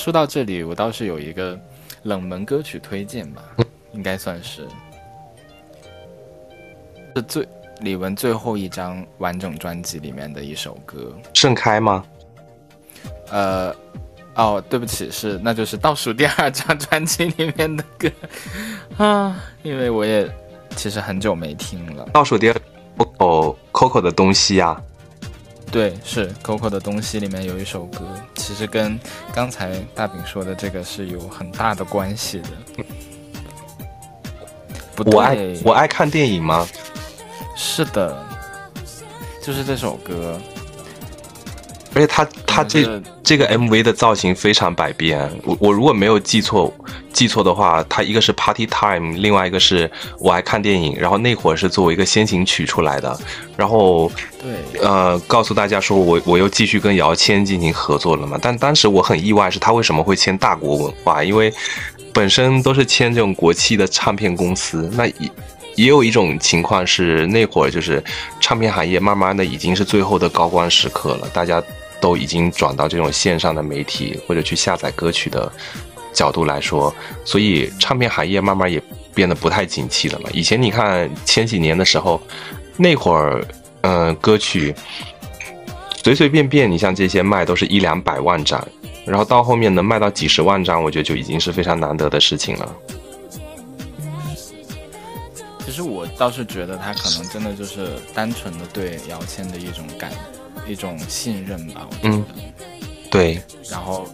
[0.00, 1.60] 说到这里，我倒是有一个
[2.04, 3.42] 冷门歌曲推荐吧，
[3.92, 4.66] 应该算是
[7.14, 7.46] 是最
[7.80, 12.02] 李玟最后一张完整专辑里面的一首歌，《盛开》吗？
[13.30, 13.76] 呃，
[14.36, 18.10] 哦，对不起，是那就是倒数第二张专辑里面的歌
[18.96, 20.26] 啊，因为我也
[20.76, 22.08] 其实很久没听了。
[22.10, 22.56] 倒数第二
[22.96, 24.82] ，Coco Coco 的东西呀。
[25.70, 28.00] 对，是 Coco 的东西里面有一首歌，
[28.34, 28.98] 其实跟
[29.32, 32.48] 刚才大饼说的这个是有很大的关系的。
[35.06, 36.66] 我爱我爱看电影吗？
[37.56, 38.22] 是的，
[39.42, 40.40] 就是这首歌。
[41.92, 46.72] 而且他他这这个 MV 的造型非常百变，我我如果没有记错
[47.12, 53.18] 记错的话，他一个是 Party Time，另外一个是我爱看电影，然后那会儿是作为一个先行曲出来的，
[53.56, 54.80] 然后对。
[54.80, 61.52] 呃告诉大家说我我又继续跟姚谦进行合作了嘛，但当时我很意外是他为什么会签大国文化，因为
[62.12, 65.30] 本身都是签这种国企的唱片公司，那也
[65.74, 68.02] 也有一种情况是那会儿就是
[68.40, 71.60] 唱片行业慢慢的已经是最后的高光时刻了，大家。
[72.00, 75.50] 都已经转到这种线上的媒体或者去下载歌曲的
[76.12, 76.92] 角度来说，
[77.24, 78.82] 所以唱片行业慢慢也
[79.14, 80.28] 变得不太景气了嘛。
[80.32, 82.20] 以前你看前几年的时候，
[82.76, 83.44] 那会儿
[83.82, 84.74] 嗯歌曲，
[86.02, 88.66] 随随便便你像这些卖都是一两百万张，
[89.04, 92.76] 然后到后面能卖到几十万张，我觉得就已经是非常难得的事情了。
[95.64, 100.10] 其实我倒是觉得他可能真的就是单纯的对姚谦的一种感，
[100.70, 101.86] 一种信任吧。
[101.90, 102.24] 我觉得，
[103.10, 103.42] 对。
[103.70, 104.06] 然后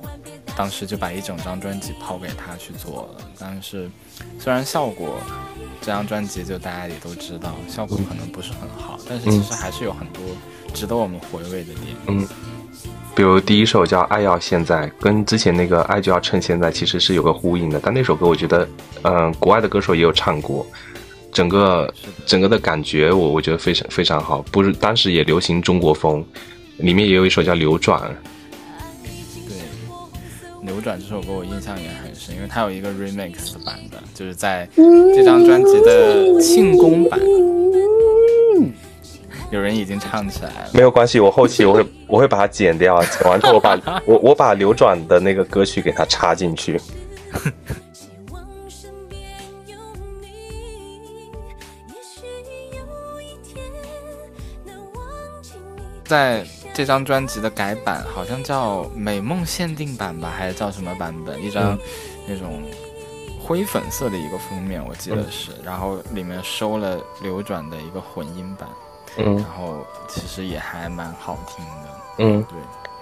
[0.57, 3.25] 当时就把一整张专辑抛给他去做了。
[3.39, 3.91] 但是
[4.39, 5.19] 虽然效果，
[5.81, 10.23] 这张专辑就大家也都知道，效果可能不是很好，但是其实还是有很多
[10.73, 11.97] 值得我们回味的点。
[12.09, 12.27] 嗯。
[13.15, 17.81] 比如第一首叫《爱要现在》，跟之前那个《爱就要趁现在》其实是有个呼应的。
[17.83, 18.69] 但那首歌我觉得，
[19.05, 20.67] 嗯，国外的歌手也有唱过。
[21.37, 21.95] 整个
[22.25, 26.25] 整个的感觉，我我觉得非常非常好，不是当时也流行中国风，
[26.79, 28.01] 里面也有一首叫《流转》。
[29.47, 29.59] 对，
[30.67, 37.21] 《流转》这首歌我印象也很深，因为它有一个 remix 版的，就是在这张专辑的庆功版。
[39.53, 46.81] 有人已经唱起来了，没有关系，我后期我会我会把它剪掉，剪完之后我把 我我把《流转》的那个歌曲给它插进去。
[56.07, 61.43] 在这张专辑的改版，好像叫美梦限定版吧，还是叫什么版本？
[61.43, 61.79] 一张
[62.27, 62.63] 那种
[63.41, 68.69] 灰粉色的一个封面，我记得是，然后里面收了流转的一个混音版，
[69.17, 72.59] 嗯，然后其实也还蛮好听的，嗯，对，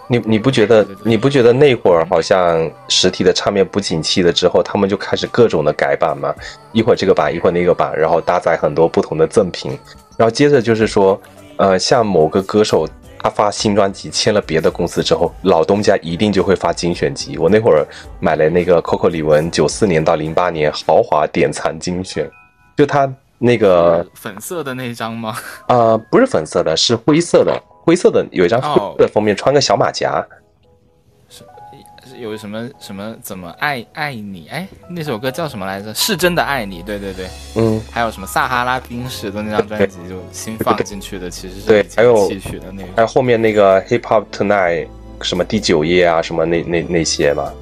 [0.06, 6.32] 你你不觉得你不觉得那会儿好像实体的唱片不景气了之后，他们就开始各种的改版吗？
[6.72, 9.76] 一会儿这个版，一会儿那个版，然后搭载很多不同的赠品，
[10.16, 11.20] 然后接着就是说。
[11.56, 12.88] 呃，像某个歌手，
[13.18, 17.38] 他发新专辑签了别的公司之后，老东家一定就会发精选集。
[17.38, 17.86] 我那会儿
[18.20, 22.28] 买了那个 Coco 李玟九四年到零八年豪华典藏精选，
[22.76, 25.36] 就他那个粉色的那张吗？
[25.68, 30.24] 啊，不是粉色的，是灰色的，灰色的有一张灰色的封面，穿个小马甲。
[32.24, 34.48] 有什么什么怎么爱爱你？
[34.48, 35.92] 哎，那首歌叫什么来着？
[35.94, 36.82] 是真的爱你。
[36.82, 44.88] 对对对，嗯，还有什么撒哈拉冰石的那张专辑就新放进去的，其实是对，还有戏曲的那个，还有后面那个 Hip Hop Tonight
[45.20, 47.52] 什么第九页啊，什么那那那些嘛。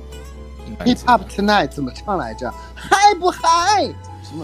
[0.85, 2.53] Hip Hop Tonight 怎么唱来着？
[2.75, 3.89] 嗨不嗨？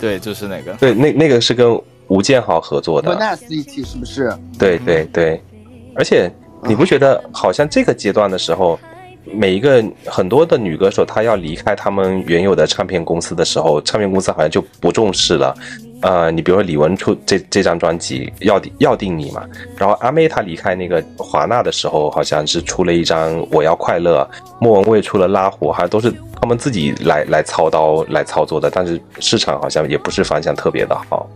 [0.00, 0.72] 对，就是那个。
[0.74, 3.14] 对，那那个是跟吴建豪合作的。
[3.14, 4.36] 和 Nas 一起是不是？
[4.58, 5.42] 对对对，
[5.94, 6.28] 而且
[6.64, 8.78] 你不觉得好像这个阶段的时候？
[9.32, 15.54] 每一个很多的女歌手，她要离开他们原有的唱片公司的时候，唱片公司好像就不重视了。
[16.00, 19.44] 呃，你比如说李玟出这这张专辑要要定你嘛，
[19.76, 24.28] 然后阿妹她离开那个华纳的时候，好像是出了一张我要快乐，
[24.60, 31.28] 莫文蔚出了拉火，好像都是他们自己来来操刀来操作的，但是市场好像也不是反响特别的好。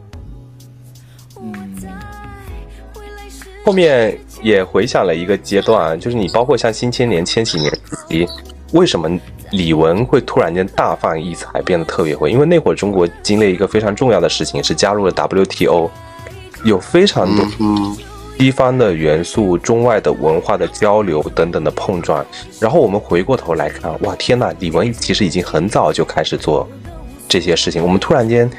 [1.41, 1.53] 嗯，
[3.65, 4.17] 后面。
[4.43, 8.29] 也回想了一个阶段，就是你包括像新千年、千禧年，
[8.73, 9.09] 为什么
[9.53, 12.29] 李玟会突然间大放异彩，变得特别火？
[12.29, 15.91] 因为那会儿中国经历一个非常重要的事情，是加入了 WTO，
[16.65, 17.47] 有非常多
[18.39, 22.25] 西方的元素、中外的文化的交流等等的碰撞。
[22.59, 26.69] 然后我们回过头来看，哇，天呐，李玟其实已经很早就开始做
[27.29, 28.51] 这些事情，我们突然间。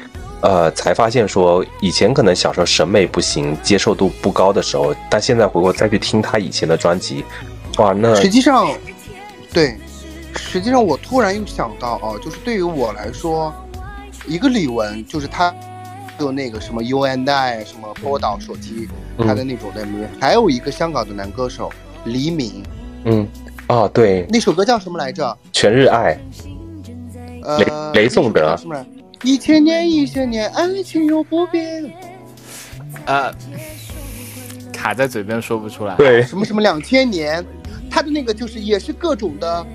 [0.44, 7.24] 呃，才发现说以前可能小时候审美不行，接受度不高的时候，但现在回过再去听他以前的专辑，
[7.78, 8.68] 哇，那实际上，
[9.54, 9.78] 对，
[10.36, 13.50] 实际上我突然又想到哦，就是对于我来说，
[14.26, 15.50] 一个李玟，就是他
[16.18, 21.72] 的那个什么 U N I 什么波导手机，他的那种的名，还有一个香港的男歌手
[22.04, 22.62] 黎明，
[23.04, 23.26] 嗯，
[23.68, 25.34] 哦，对，那首歌叫什么来着？
[25.52, 26.20] 全日爱，
[27.58, 28.54] 雷雷颂德。
[29.24, 31.90] 一千年，一千年，爱情永不变。
[33.06, 33.32] 呃，
[34.70, 35.96] 卡在嘴边说不出来。
[35.96, 37.42] 对，什么什么两千年，
[37.90, 39.66] 他的那个就是也是各种的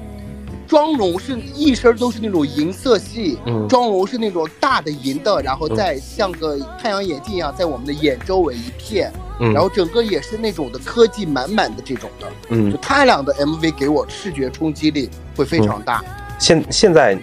[0.68, 12.28] 妆容，是一身都是那种银色系，妆容是那种大的银的，然后再像个太阳眼镜一样，在我们的眼周围一片，然后整个也是那种的科技满满的这种的。
[12.50, 16.04] 嗯，就他俩的 MV 给我视觉冲击力会非常大。
[16.38, 17.18] 现现在。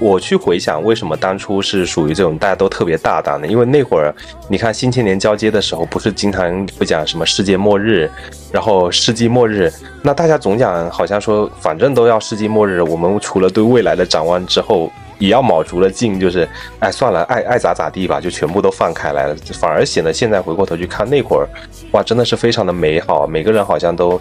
[0.00, 3.46] 我去回想，为什么当初是属于这种大家都特别大胆的？
[3.46, 4.12] 因为那会儿，
[4.48, 8.10] 你看新千年交接的时候，不是经常会讲什么世界末日，
[8.50, 9.72] 然后世纪末日，
[10.02, 14.90] 那大家总讲好像说，反正都要世纪末日，我们除了对未来的展望之后，
[15.20, 16.46] 也要卯足了劲，就是
[16.80, 21.48] 哎算了，爱爱咋咋地吧，就全部都放开来了，反而显得现在回过头去看那会儿，
[21.92, 24.20] 哇，真的是非常的美好，每个人好像都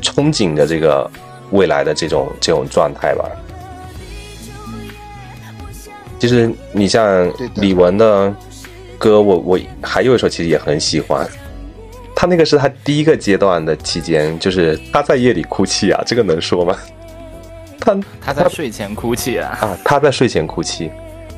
[0.00, 1.10] 憧憬着这个
[1.50, 3.24] 未来的这种这种状态吧。
[6.20, 8.32] 其实你像李玟的
[8.98, 11.26] 歌，我我还有一首其实也很喜欢，
[12.14, 16.76] 《他那个是他第一个阶段的期间，就是他在夜里哭泣啊，这个能说吗？
[17.80, 19.58] 他他在睡前哭泣啊。
[19.62, 20.90] 啊，他在睡前哭泣，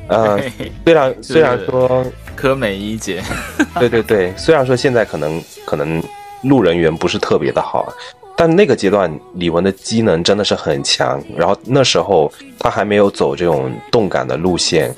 [0.09, 0.37] 呃，
[0.85, 2.05] 虽然 虽然说
[2.35, 3.23] 柯美一姐，
[3.79, 6.03] 对对对，虽然说现在可能可能
[6.41, 7.87] 路人缘不是特别的好，
[8.35, 14.93] 但那个阶段李玟的机能真的是很强，然后那时候他还没有走这种动感的路线。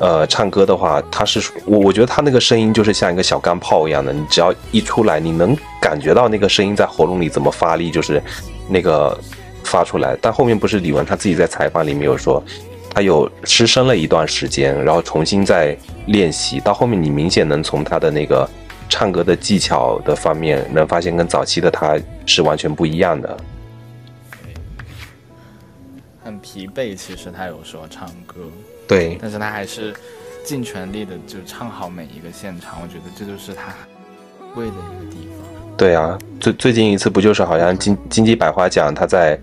[0.00, 8.22] 呃，唱歌的话，他是我，我觉得他那个声音就是像一个小钢炮一样的，你只要一出来，你能感觉到那个声音在喉咙里怎么发力，就是
[8.68, 9.18] 那个
[9.64, 10.16] 发出来。
[10.22, 12.40] 但后面不是李玟他自己在采访里面有说，
[12.94, 15.76] 他有失声了一段时间，然后重新再
[16.06, 18.48] 练习，到后面你明显能从他的那个
[18.88, 23.36] 唱歌的技巧的方面，能发现跟早期的他是完全不一样的。
[26.24, 28.40] 很疲惫，其实他有时候唱歌。
[28.86, 29.94] 对，但是他还是
[30.44, 33.74] 尽全力的就唱好每一个现场，我觉得这就是他
[34.54, 35.76] 贵的一个地方。
[35.76, 39.38] 对啊，最最近一次不就是好像金金鸡百花奖他在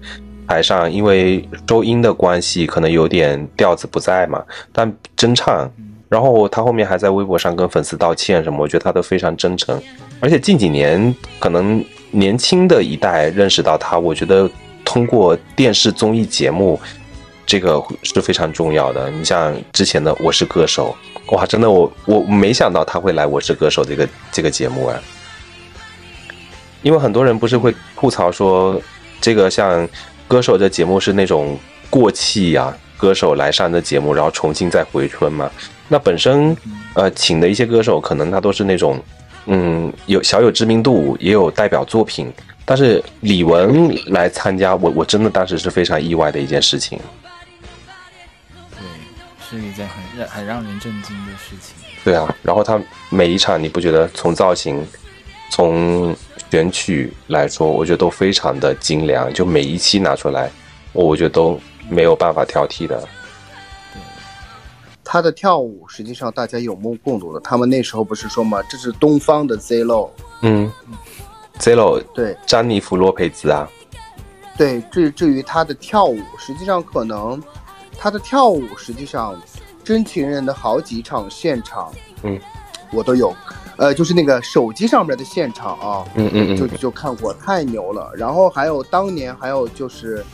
[0.47, 4.43] 台上因为收音的关系可能有点调子不在嘛，
[4.73, 5.71] 但真唱，
[6.09, 9.81] 然后他后面还在微博上跟粉丝道歉什么，我觉得他都非常真诚。
[10.19, 14.49] 而且近几年可能年轻的一代认识到他，我觉得
[14.83, 16.79] 通过电视综艺节目。
[17.47, 19.07] 这个是非常重要的。
[19.11, 20.97] 你像之前的《我是歌手》，
[21.35, 24.99] 哇，真的我我没想到他会来《我是歌手》这个这个节目啊。
[26.81, 28.81] 因为很多人不是会吐槽说，
[29.21, 29.87] 这个像
[30.27, 31.55] 歌手的节目是那种
[31.87, 35.49] 过气呀，歌手来上的节目，然后重新再回春嘛。
[35.87, 36.55] 那本身
[36.95, 38.99] 呃，请的一些歌手可能他都是那种
[39.45, 42.31] 嗯有小有知名度，也有代表作品，
[42.65, 46.99] 但是李玟来参加，我我真的当时是非常意外的一件事情。
[48.71, 48.87] 对
[49.47, 51.75] 是一件很让很让人震惊的事情。
[52.03, 54.83] 对啊，然后他每一场，你不觉得从造型、
[55.51, 56.15] 从
[56.49, 59.31] 选曲来说，我觉得都非常的精良。
[59.33, 60.49] 就每一期拿出来，
[60.93, 61.59] 我我觉得都
[61.89, 62.99] 没有办法挑剔的。
[63.93, 64.01] 对，
[65.03, 67.39] 他的跳舞实际上大家有目共睹的。
[67.39, 68.61] 他们那时候不是说吗？
[68.69, 70.09] 这是东方的 Zelo。
[70.41, 70.71] 嗯
[71.59, 73.69] ，Zelo 对，詹妮弗·洛佩兹啊。
[74.57, 77.41] 对，至至于他的跳舞，实际上可能。
[77.97, 79.41] 他的跳舞实际上，
[79.81, 82.37] 真情人的好几场现场，嗯，
[82.91, 83.33] 我都有，
[83.77, 88.11] 呃，就是那个手机上面的现场啊，嗯嗯嗯，就就看过，太牛了。
[88.13, 90.25] 然后还有当年还有就是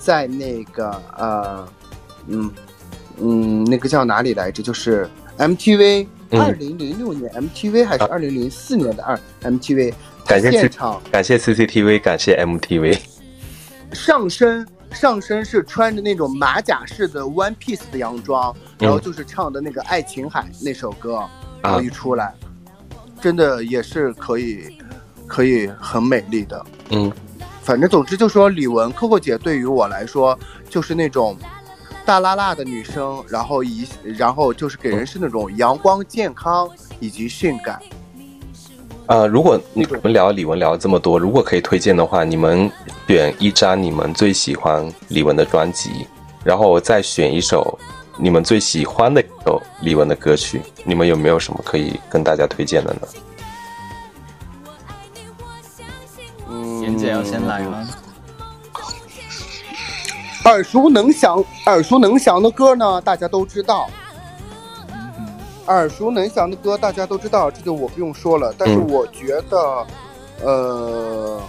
[0.00, 1.68] 在那个呃，
[2.26, 2.50] 嗯
[3.18, 4.62] 嗯，那个叫哪里来着？
[4.62, 9.92] 就是 MTV 二零零六年 MTV 还是二零零四年的二 MTV，
[10.26, 12.98] 感谢现场，感谢 CCTV，感谢 MTV，
[13.92, 14.66] 上身。
[14.92, 21.24] 上身是穿着那种马甲式的 one piece 的洋装，然后就是唱的那个《爱琴海》那首歌，
[21.62, 22.34] 然后一出来，
[23.20, 24.76] 真的也是可以，
[25.28, 26.66] 可以很美丽的。
[26.88, 27.12] 嗯，
[27.70, 30.36] 反正总之就说李玟 Coco 姐对于我来说
[30.68, 31.38] 就是那种
[32.04, 36.68] 大辣辣的女生，然后一然后就是给人是那种阳光、健康
[36.98, 37.80] 以及性感。
[39.06, 42.68] 呃，如果你们聊李玟聊了这么多，如果可以推荐的话，你们
[43.06, 46.08] 选一张你们最喜欢李玟的专辑，
[46.42, 47.78] 然后再选一首
[48.18, 53.02] 你们最喜欢的一首李玟的歌曲，你们有没有什么可以跟大家推荐的呢？
[56.80, 57.86] 妍姐要先来吗？
[60.46, 63.88] 耳熟能详、耳熟能详的歌呢，大家都知道。
[65.66, 68.52] 耳熟能详的歌大家都知道，这就我不用说了。
[68.56, 69.86] 但是我觉得，
[70.42, 71.40] 呃，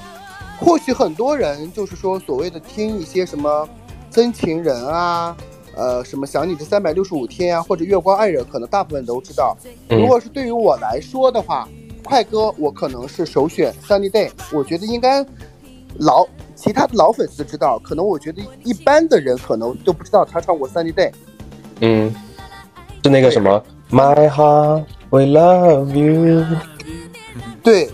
[0.59, 3.67] 或许很多人就是说所谓的听一些什么
[4.11, 5.35] 真情人啊，
[5.73, 9.57] 呃，什么想你这三百六十五天啊，或者月光爱人，可能大部分都知道。
[9.89, 11.67] 如果是对于我来说的话，
[12.03, 14.31] 快歌我可能是首选 Sunny Day。
[14.51, 15.25] 我觉得应该
[15.97, 21.11] 老其他的老粉丝知道，可能我觉得一般的人可能都不知道他唱过 Sunny Day。
[21.79, 22.13] 嗯，
[23.03, 26.45] 是那个什么？My heart will love you。
[27.63, 27.89] 对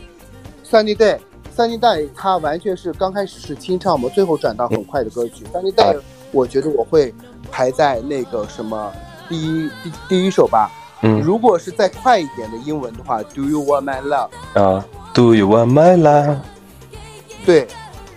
[0.70, 5.46] ，Sunny Day，Sunny Day，它完全是刚开始是清唱嘛，最后转到很快的歌曲。
[5.54, 6.00] Sunny Day，
[6.32, 7.14] 我觉得我会
[7.52, 8.92] 排在那个什么
[9.30, 10.70] 第一第第一首吧。
[11.02, 14.30] 嗯，如果是再快一点的英文的话，Do you want my love？
[14.54, 16.38] 啊，Do you want my love？
[17.46, 17.68] 对，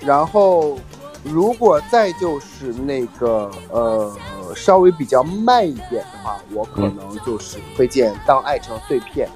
[0.01, 0.79] 然后
[1.23, 4.17] 如果再就是那个呃。
[4.57, 9.29] 稍微比较慢一点的话，我可能就是推荐《当爱成碎片》。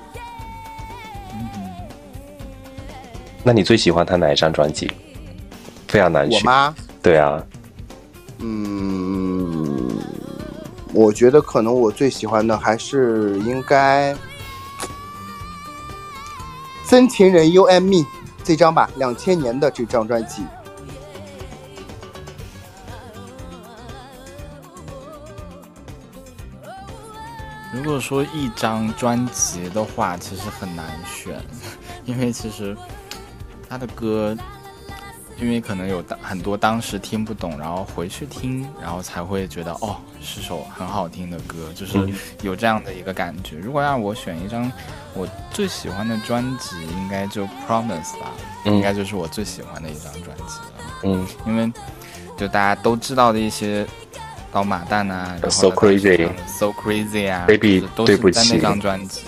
[1.33, 1.49] 嗯，
[3.45, 4.91] 那你最喜欢他哪一张专辑？
[5.87, 6.41] 非常难选。
[6.41, 6.75] 我吗？
[7.01, 7.41] 对啊。
[8.41, 9.64] 嗯，
[10.95, 14.17] 我觉得可能我最喜欢的还是应该，
[16.89, 18.07] 真情人 U M E
[18.45, 20.45] 这张吧，两千年的这张专辑。
[27.73, 31.43] 如果说一张专辑的话，其实很难选，
[32.05, 32.77] 因为其实
[33.69, 34.37] 他的歌，
[35.41, 41.99] 因为可能有很多当时听不懂，然后回去听，然后才会觉得哦，是首很好听的歌，就是
[42.43, 43.57] 有这样的一个感觉。
[43.59, 44.71] 如果让我选一张
[45.13, 48.33] 我最喜欢的专辑，应该就 Promise 吧，
[48.65, 50.75] 应该就是我最喜欢的一张专辑了。
[51.05, 51.71] 嗯，因为
[52.37, 53.87] 就大家都知道的一些。
[54.53, 59.23] 刀马旦啊，然后 So Crazy，So Crazy 啊，Baby，都是在那张专辑，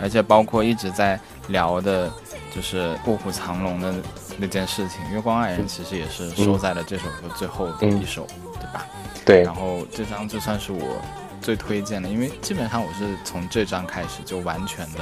[0.00, 2.10] 而且包括一直在聊的，
[2.50, 3.94] 就是卧虎藏龙的
[4.38, 8.86] 那件事情，月光爱人其实也是收在了这首歌最后的一首，对吧？
[9.24, 9.42] 对。
[9.42, 11.00] 然后这张就算是我
[11.40, 15.00] 最推荐的，因为基本上我是从这张开始就完全的，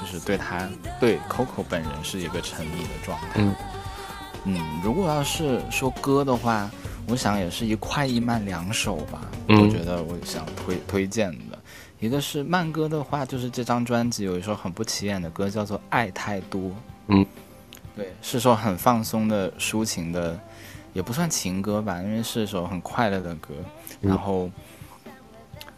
[0.00, 0.68] 就是对他
[1.00, 3.26] 对 Coco 本人是一个沉迷的状态。
[3.36, 3.54] 嗯。
[4.44, 6.70] 嗯，如果要是说歌的话。
[7.08, 11.58] 我想也是一快一慢两首吧，我觉得我想推推荐的，
[11.98, 16.60] 一个是慢歌的话，就是这张专辑有一首很不起眼的歌，叫做《爱太多》。
[17.08, 17.26] 嗯，
[17.96, 20.38] 对，是首很放松的抒情的，
[20.92, 23.54] 也不算情歌吧，因为是一首很快乐的歌。
[24.00, 24.50] 然后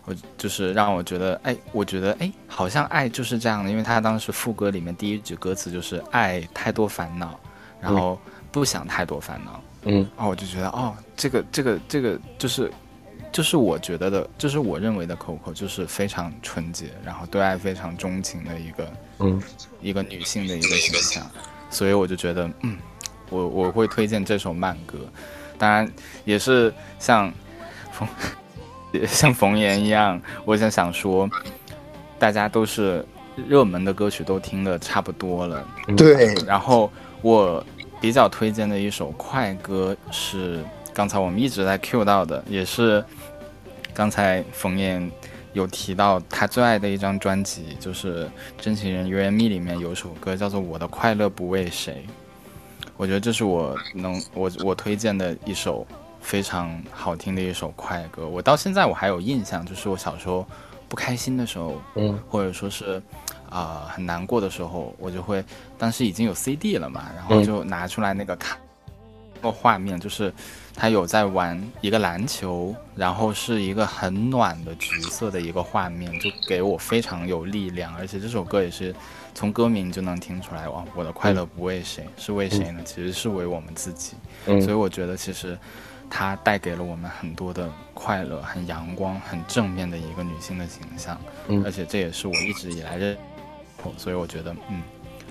[0.04, 7.38] 我就是让我觉得，哎，我觉得，哎，好像爱就是这样的，因为他当时副歌里面第一句歌词就是“爱太多烦恼”，
[7.80, 8.18] 然后
[8.52, 9.60] 不想太多烦恼。
[9.86, 12.72] 嗯，哦，我就觉得，哦，这个，这个，这个，就是，
[13.30, 19.42] 就是我觉得的，就是我认为的 Coco，就是非常纯洁，然后对爱非常钟情的一个，嗯，
[19.82, 21.30] 一个女性的一个形象，
[21.68, 22.78] 所以我就觉得，嗯，
[23.35, 24.99] 我我会推荐这首慢歌，
[25.59, 25.91] 当然
[26.24, 27.32] 也是像
[27.91, 28.09] 冯，
[29.07, 31.28] 像冯岩一样，我想想说，
[32.18, 33.05] 大家都是
[33.49, 35.66] 热门的歌曲都听的差不多了，
[35.97, 36.91] 对，然后
[37.22, 37.64] 我。
[38.01, 40.62] 比较推荐的一首快歌是
[40.93, 43.03] 刚才我们一直在 Q 到的，也是
[43.95, 45.11] 刚才冯岩
[45.55, 48.26] 有提到他最爱的一张专辑，就是
[48.59, 52.05] 《真情人 You and Me》里面有首歌叫做《我的快乐不为谁》，
[52.97, 55.86] 我觉得这是我能我我推荐的一首
[56.20, 58.28] 非常好听的一首快歌。
[58.28, 60.47] 我到现在我还有印象，就是我小时候
[60.88, 63.03] 不开心的时候，嗯，或者说是。
[63.51, 65.45] 啊，很难过的时候，我就会，
[65.78, 68.59] 当时已经有 CD 了嘛，然后就拿出来那个看，
[69.40, 70.32] 个画面就是
[70.74, 77.95] 他有在玩一个篮球，然后是一个很暖的橘色的一个画面，就给我非常有力量。
[77.95, 78.92] 而且这首歌也是
[79.35, 82.80] 从歌名就能听出来，哇，我的快乐不为谁，是为谁呢？
[82.85, 84.14] 其实是为我们自己。
[84.47, 85.59] 所以我觉得其实
[86.09, 91.20] 它带给了我们很多的快乐，很阳光、很正面的一个女性的形象。
[91.64, 93.16] 而且这也是我一直以来的。
[93.99, 94.82] 所以我觉得，嗯，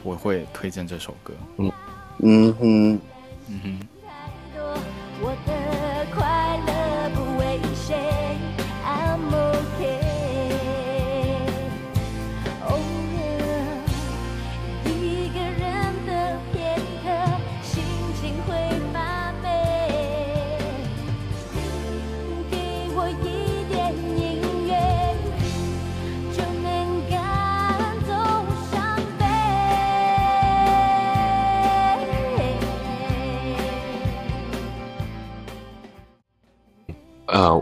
[0.03, 1.33] 我会推荐这首歌。
[1.57, 1.71] 嗯，
[2.19, 2.99] 嗯哼，
[3.47, 3.79] 嗯哼。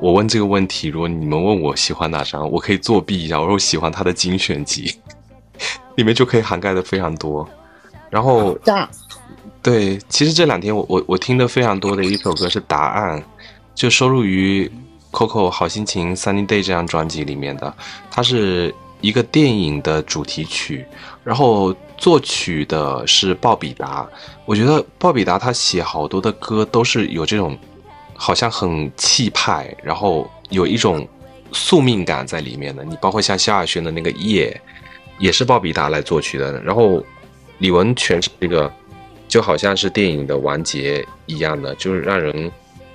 [0.01, 4.95] 我问这个问题，如果你们问我喜欢哪张，我可以作弊一下，我说我喜欢他的精选集，
[5.95, 7.47] 里面就可以涵盖的非常多。
[8.09, 8.57] 然后，
[9.61, 13.19] 对，其实这两天我我我听的非常多的一首歌是《答案》，
[13.75, 14.69] 就收录于
[15.11, 17.71] Coco 好心情 Sunny Day 这张专辑里面的，
[18.09, 20.83] 它是一个电影的主题曲，
[21.23, 24.09] 然后作曲的是鲍比达。
[24.47, 27.55] 我觉得鲍比达他写好多的歌都是有这种。
[28.23, 31.07] 好像很气派，然后有一种
[31.51, 32.83] 宿命感在里面的。
[32.83, 34.55] 你包括像萧亚轩的那个《夜》，
[35.17, 36.61] 也是鲍比达来作曲的。
[36.61, 37.03] 然后
[37.57, 38.71] 李玟诠释这个，
[39.27, 42.51] 就好像是电影的完结一样的，就是让人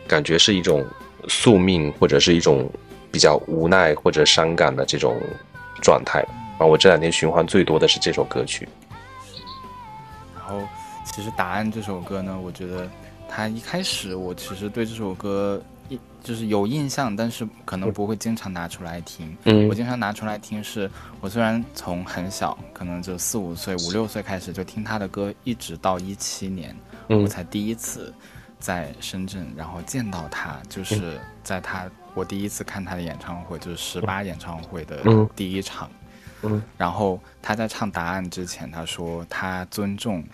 [0.06, 0.86] 感觉是一种
[1.26, 2.70] 宿命，或者是一种
[3.10, 5.20] 比较无奈或者伤感的这种
[5.82, 6.24] 状态。
[6.56, 8.68] 啊，我这两天循环最多的是这首歌曲。
[10.36, 10.62] 然后，
[11.04, 12.88] 其实《答案》这首歌呢，我觉得。
[13.28, 19.36] 他一开始，我其实对这首歌一就是有印象，但是可能不会经常拿出来听。
[19.44, 26.74] 嗯，我经常拿出来听，是我虽然从很小，可能就四五岁、五六岁开始就听他的歌，一直到一七年，
[27.08, 28.12] 我才第一次
[28.58, 35.04] 在深圳，然后见到他，就是在他我第一次看他的演唱会，就是十八演唱会的
[35.36, 35.88] 第一场，
[36.42, 40.24] 嗯，然后他在唱答案之前，他说他尊重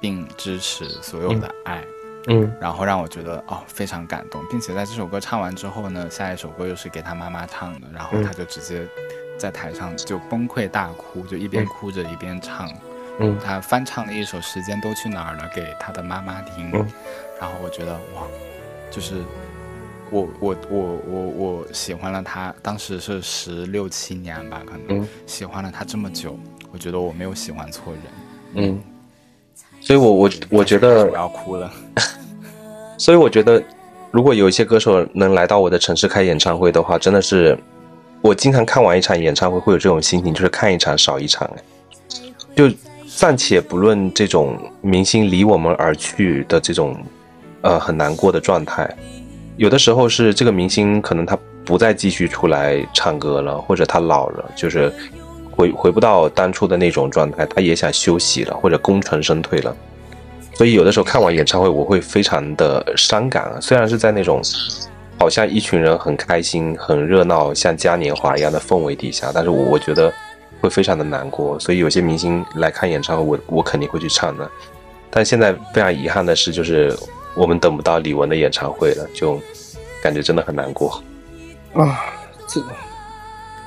[0.00, 1.84] 并支持所有的爱。
[2.26, 8.86] 嗯，然后让我觉得哦非常感动，并且在这首歌唱完之后呢，下一首歌又是给他妈妈唱的，然后他就直接
[9.38, 12.70] 在台上就崩溃大哭，就一边哭着一边唱。
[13.20, 16.70] 嗯，他翻唱了一首《时间都去哪儿了》给他的妈妈听，
[17.40, 18.22] 然后我觉得哇，
[18.90, 19.22] 就是
[20.10, 26.38] 我我我我我喜欢了他，当时是十六七年吧，可能喜欢了他这么久，
[26.70, 28.02] 我觉得我没有喜欢错人。
[28.54, 28.82] 嗯，
[29.88, 31.72] 所以我我我觉得我要哭了。
[32.98, 33.62] 所以我觉得，
[34.10, 37.58] 如果有一些歌手能来到我的城市开演唱会的话，真的是，
[38.20, 41.50] 我经常看完一场演唱会会有这种心情，就是看一场少一场。
[42.54, 42.70] 就
[43.16, 46.94] 暂且不论这种明星离我们而去的这种，
[47.62, 48.94] 呃，很难过的状态，
[49.56, 54.92] 有的时候是这个明星可能他不再继续出来唱歌了，或者他老了，就是
[55.58, 59.76] 回回不到当初的那种状态，他也想休息了，或者功成身退了。
[60.54, 63.58] 所以有的时候看完演唱会，我会非常的伤感啊。
[63.60, 64.40] 虽然是在那种
[65.18, 70.12] 好像一群人很开心、很热闹、像嘉年华一样的氛围底下，但是我我觉得
[70.60, 71.58] 会非常的难过。
[71.58, 74.48] 所以有些明星来看演唱会，我我肯定会去唱的。
[75.10, 76.96] 但现在非常遗憾的是，就是
[77.34, 79.40] 我们等不到李玟的演唱会了，就
[80.00, 81.02] 感觉真的很难过
[81.72, 81.98] 啊。
[82.46, 82.62] 这。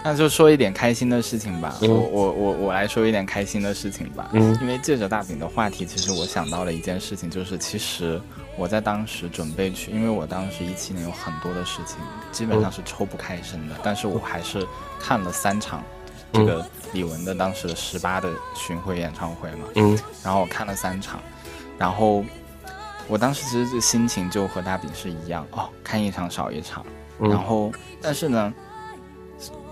[0.03, 4.29] 那就说一点开心的事情吧，我我我我来说一点开心的事情吧。
[4.33, 8.19] 嗯，因为借着大饼的话题，其实我想到了一件事情，就是其实
[8.57, 11.97] 我在当时准备去，因为我当时一七年有很多的事情，
[12.31, 14.65] 基本上是抽不开身的，但是我还是
[14.99, 15.83] 看了三场
[16.33, 19.67] 这个李玟的当时的十八的巡回演唱会嘛。
[19.75, 21.21] 嗯，然后我看了三场，
[21.77, 22.25] 然后
[23.07, 26.83] 我当时其实这心情就和大饼是一样哦，看一场少一场。
[27.19, 27.71] 然后
[28.01, 28.51] 但是呢。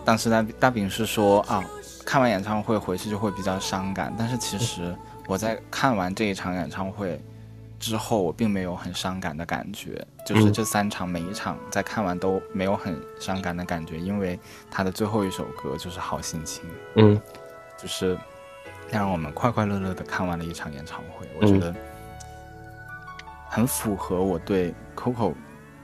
[0.10, 1.64] 当时大大饼是说啊，
[2.04, 4.12] 看完演唱会回去就会比较伤感。
[4.18, 4.96] 但是其实
[5.28, 7.22] 我在看完这一场演唱会
[7.80, 10.04] 之后，我并没有很伤感的感觉。
[10.26, 14.40] 就是这三场每一场在看完都没有很伤感的感觉，因为
[14.72, 16.64] 他的最后一首歌就是好心情。
[16.96, 17.22] 嗯，
[17.78, 18.18] 就是
[18.90, 21.28] 让我们快快乐乐的看完了一场演唱会。
[21.40, 21.72] 我觉得
[23.48, 25.36] 很符合我对 Coco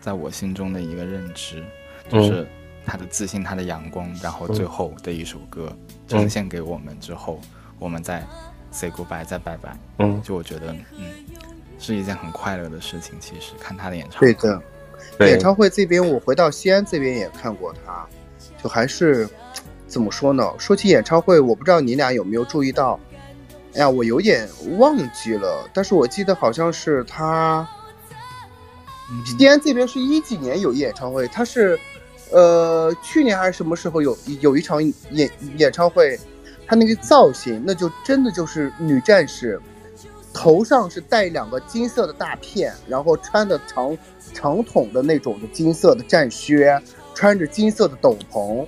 [0.01, 1.63] 在我心中的一个认知，
[2.09, 2.47] 就是。
[2.85, 5.75] 他的自信，他的阳光，然后最后的一首歌
[6.07, 7.39] 呈现给我们之后，
[7.79, 8.25] 我们再
[8.71, 9.77] say goodbye，再拜拜。
[9.99, 11.05] 嗯，就我觉得，嗯，
[11.79, 13.15] 是一件很快乐的事情。
[13.19, 14.49] 其实看他的演唱会，对
[15.17, 18.05] 的，演唱会这边我回到西安这边也看过他，
[18.61, 19.27] 就还是
[19.87, 20.47] 怎么说呢？
[20.57, 22.99] 说起演唱会，我不知道你俩有没有注意到，
[23.73, 27.67] 哎呀，我有点忘记了，但是我记得好像是他，
[29.25, 31.79] 西安这边是一几年有演唱会，他是。
[32.31, 36.19] 呃，去年还是什么时候有有一场演演唱会，
[36.67, 39.59] 他那个造型那就真的就是女战士，
[40.33, 43.97] 头上是戴两个金色的大片，然后穿的长
[44.33, 46.81] 长筒的那种的金色的战靴，
[47.13, 48.65] 穿着金色的斗篷。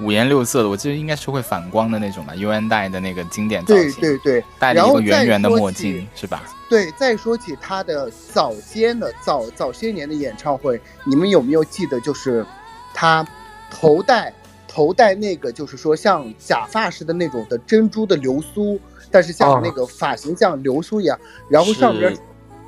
[0.00, 6.44] 五颜六色的，我记得应该是会反光的那种吧，UN 戴的那个经典造型，对对对，戴了一个圆圆的墨镜，是吧？
[6.68, 12.00] 对，再说起他的早间的早早些年的演唱会，你们有没有记得？
[12.00, 12.44] 就是
[12.92, 13.26] 他
[13.70, 14.32] 头戴
[14.66, 22.16] 头戴那个，就是说像假发似的那种的珍珠的流苏，但是像那个发型像流苏一样，然后上边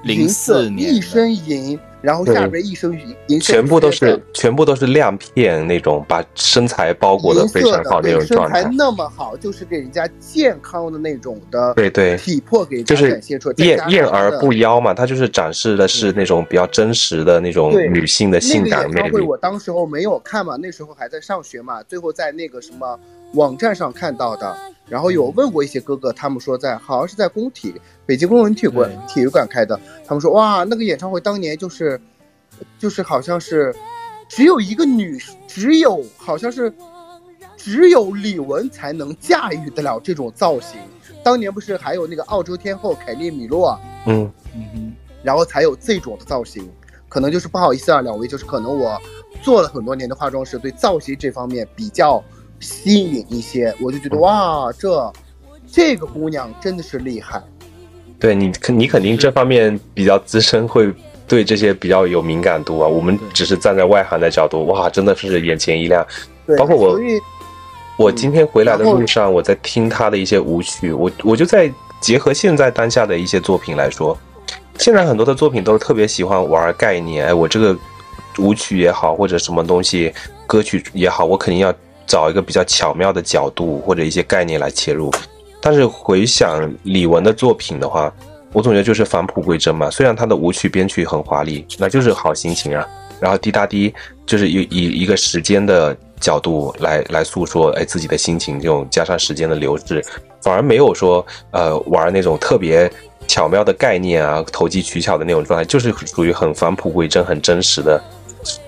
[0.05, 1.79] 银色一身银。
[2.01, 2.93] 然后下边一身
[3.27, 8.63] 银，全部都是全部都是亮片那种，把身材包裹的非常好那种状态。
[8.63, 14.95] 身材那么好，就是给人家健康的那种的，对对，体魄给就是展现出来，艳艳而不妖嘛。
[14.95, 18.95] 他就是展示的是那种比较真实的那种女性的性感魅力。
[18.95, 22.99] 那个演唱会我当时候没有看嘛，那时候还在上学嘛，最后在那个什么
[23.35, 24.57] 网站上看到的。
[24.89, 27.75] 然后有问过一些哥哥，他们说在好像是在工体，
[28.07, 29.79] 北京工人体育馆体育馆开的。
[30.07, 32.01] 他们说哇，那个演唱会当年就是，
[32.79, 33.75] 就是好像是，
[34.31, 36.73] 只有一个女，只有好像是，
[37.55, 40.81] 只有李玟才能驾驭得了这种造型。
[41.23, 46.67] 当年不是还有那个澳洲天后凯莉米洛，嗯嗯，然后才有这种的造型。
[47.11, 48.99] 可能就是不好意思啊，两位，就是可能我
[49.43, 52.25] 做了很多年的化妆师，对造型这方面比较。
[52.61, 55.13] 吸引一些，我就觉得哇，这
[55.71, 57.43] 这个姑娘真的是厉害。
[58.19, 60.93] 对你肯，你肯定这方面比较资深，会
[61.27, 62.89] 对这些比较有敏感度啊。
[62.89, 66.05] 我们只是站在外行的角度，哇，真的是眼前一亮。
[66.57, 66.99] 包括我，
[67.97, 74.19] 我今天回来的路上，我在听他的一些舞曲，我我就在结合现在当下的一些作品来说，
[74.79, 77.27] 现在很多的作品都是特别喜欢玩概念。
[77.27, 77.77] 哎，我这个
[78.39, 80.13] 舞曲也好，或者什么东西
[80.47, 81.73] 歌曲也好，我肯定要。
[82.09, 85.13] 找一个比较巧妙的角度或者一些概念来切入。
[85.61, 88.13] 但是回想李玟的作品的话，
[88.53, 89.91] 我总觉得就是返璞归真嘛。
[89.91, 92.87] 虽然他的舞曲编曲很华丽，那就是好心情啊。
[93.21, 93.93] 然后滴答滴
[94.25, 100.01] 就是以以一个时间的角度来来诉说，哎，自己的心情这种加上时间的流逝，
[100.41, 102.89] 反而没有说呃玩那种特别
[103.27, 108.01] 巧妙的概念啊，投机取巧的那种状态，就是属于很返璞归真、很真实的，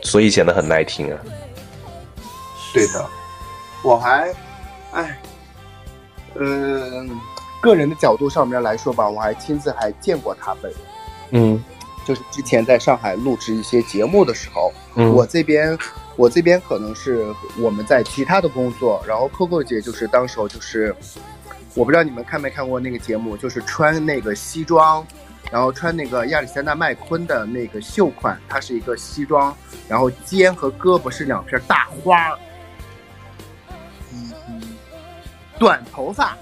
[0.03, 1.19] 所以显得很耐听啊。
[2.75, 3.07] 对的，
[3.83, 4.35] 我还，
[4.93, 5.19] 哎。
[6.37, 7.11] 嗯，
[7.61, 10.81] 个人的角度上面来说吧，我还亲自还见过他本人。
[11.33, 11.65] 嗯，
[12.07, 15.77] 就是之前在上海录制一些节目的时候，嗯，我这边
[16.15, 20.95] 我这边可能是我们在其他的工作，然后 Coco 姐就是当时候就是，
[21.75, 25.05] 我不知道你们看没看过那个节目，就是穿那个西装，
[25.51, 29.53] 然后穿那个亚历山大麦昆的那个秀款，它是一个西装，
[29.89, 32.39] 然后肩和胳膊是两片大花。
[35.61, 36.35] 短头发，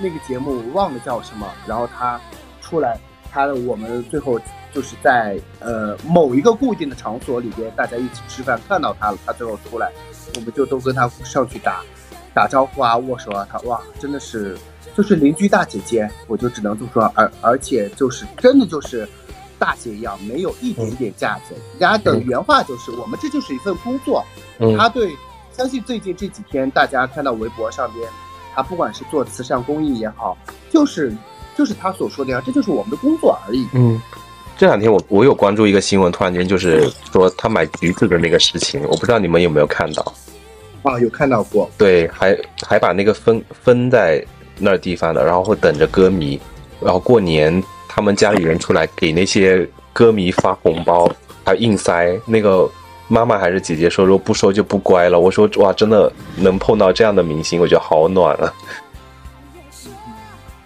[0.00, 1.46] 那个节目我忘了叫什么。
[1.66, 2.18] 然后他
[2.62, 2.98] 出来，
[3.30, 4.40] 他的我们最后
[4.72, 9.18] 就是在呃某一个固定的场所里边，大家一起吃饭，看到他了。
[9.26, 9.92] 他最后出来，
[10.36, 11.82] 我们就都跟他上去打
[12.32, 13.46] 打招呼啊，握手啊。
[13.52, 14.56] 他哇，真的是
[14.96, 17.12] 就是邻居大姐姐，我就只能这么说。
[17.14, 19.06] 而而且就是真的就是
[19.58, 21.54] 大姐一样，没有一点点架子。
[21.78, 24.24] 人家的原话就是：我们这就是一份工作。
[24.78, 25.14] 他对，
[25.52, 28.08] 相信最近这几天大家看到微博上边。
[28.60, 30.36] 他不管是做慈善公益也好，
[30.70, 31.10] 就是
[31.56, 33.66] 就是他所说的呀，这就是我们的工作而已。
[33.72, 33.98] 嗯，
[34.58, 40.12] 这两天我我有关注一个新闻，突然间就是说他买橘子的那个事情，我不知道你们有没有看到？
[40.82, 41.70] 啊，有看到过。
[41.78, 42.38] 对，还
[42.68, 44.22] 还把那个分分在
[44.58, 46.38] 那儿地方的，然后会等着歌迷，
[46.82, 51.10] 然后过年他们家里人出来给那些歌迷发红包，
[51.46, 52.70] 还硬塞那个。
[53.10, 55.18] 妈妈还是姐姐说，如果不收就不乖了。
[55.18, 58.54] 我说哇，真的能碰到这样的明星，我觉得好暖啊。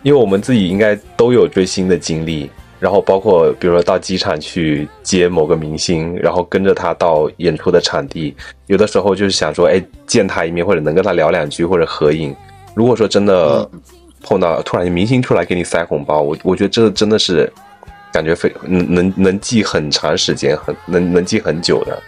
[0.02, 8.36] 因为我们自己应该都有追星的经历，然后包括比如说到机场去接某个明星，然后跟着他到演出的场地，
[8.66, 12.36] 有的时候就是想说，哎，见他一面或者能跟他聊两句或者合影。
[12.74, 13.66] 如果说真的
[14.22, 17.50] 碰到突然明星出来给你塞红包，我我觉得这真的是
[18.12, 22.02] 感觉非能能能记很长时间，很能能记很久的。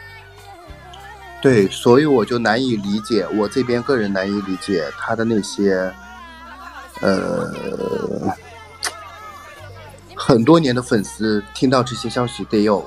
[1.42, 5.92] 对，所以我就难以理解，我这边个人难以理解他的那些，
[7.02, 7.52] 呃，
[10.16, 12.84] 很多年的粉丝听到这些消息得有，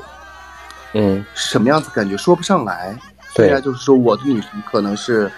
[0.94, 2.98] 嗯，什么样子感觉说不上来。
[3.34, 5.32] 对，虽然就是说我的女神可能是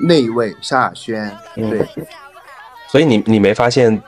[0.00, 1.86] 那一位萧亚轩，对。
[2.88, 4.02] 所以你你没发现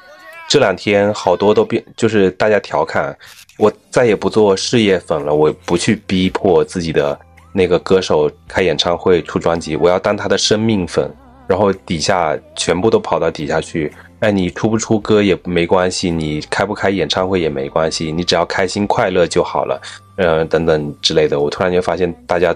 [0.48, 3.16] 这两天好多都变，就是大家调侃
[3.58, 7.16] 我再也不做事业粉了，我不去逼迫自己的。
[7.52, 11.10] 那个歌手开演唱会出专辑，我要当他的生命粉，
[11.46, 13.92] 然后底下全部都跑到底下去。
[14.20, 19.82] 哎，你出不出歌也没关系，你开不开演唱会也没关系，你只要开心快乐就好了。
[20.16, 21.40] 嗯，等等之类的。
[21.40, 22.54] 我突然间发现，大家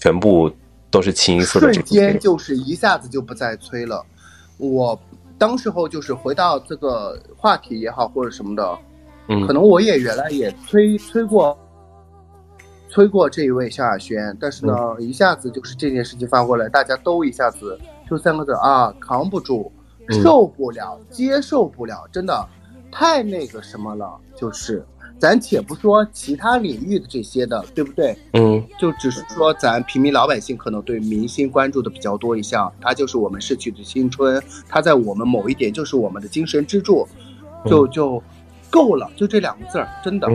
[0.00, 0.50] 全部
[0.90, 1.72] 都是清一色的。
[1.72, 4.04] 瞬间就是一下子就不再催了。
[4.58, 5.00] 我
[5.38, 8.78] 当时候就是回到这个话题也好，或者什么的，
[9.28, 11.56] 嗯，可能我也原来也催催过。
[12.88, 17.78] 催过这一位萧亚轩，但是呢，一下子就是这件事情发过来，大家都一下子
[18.08, 19.70] 就三个字啊，扛不住，
[20.22, 22.46] 受不了，接受不了，真的
[22.90, 24.18] 太那个什么了。
[24.34, 24.84] 就是，
[25.18, 28.16] 咱且不说其他领域的这些的，对不对？
[28.32, 37.06] 嗯，就只是说咱平民老百姓可能对明星关注的比较多一项，他就是我们逝去的青春，他在我们某一点就是我们的精神支柱，
[37.66, 38.22] 就就
[38.70, 40.26] 够了，就这两个字儿，真的。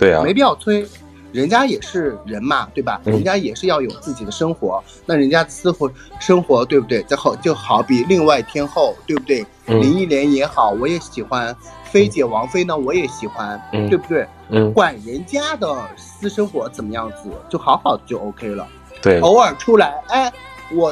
[0.00, 0.86] 对啊，没必要催，
[1.30, 2.98] 人家也是人嘛，对吧？
[3.04, 5.88] 人家也是要有自己的生活，那人家私活
[6.18, 7.02] 生活，对不对？
[7.02, 9.44] 就好就好比另外天后，对不对？
[9.66, 14.26] 林忆莲也好，我也喜欢；菲姐王菲呢，我也喜欢，对不对？
[14.48, 18.66] 嗯，管人家的私生活怎么样子，就好好的就 OK 了。
[19.02, 20.32] 对，偶尔出来，哎，
[20.72, 20.90] 我，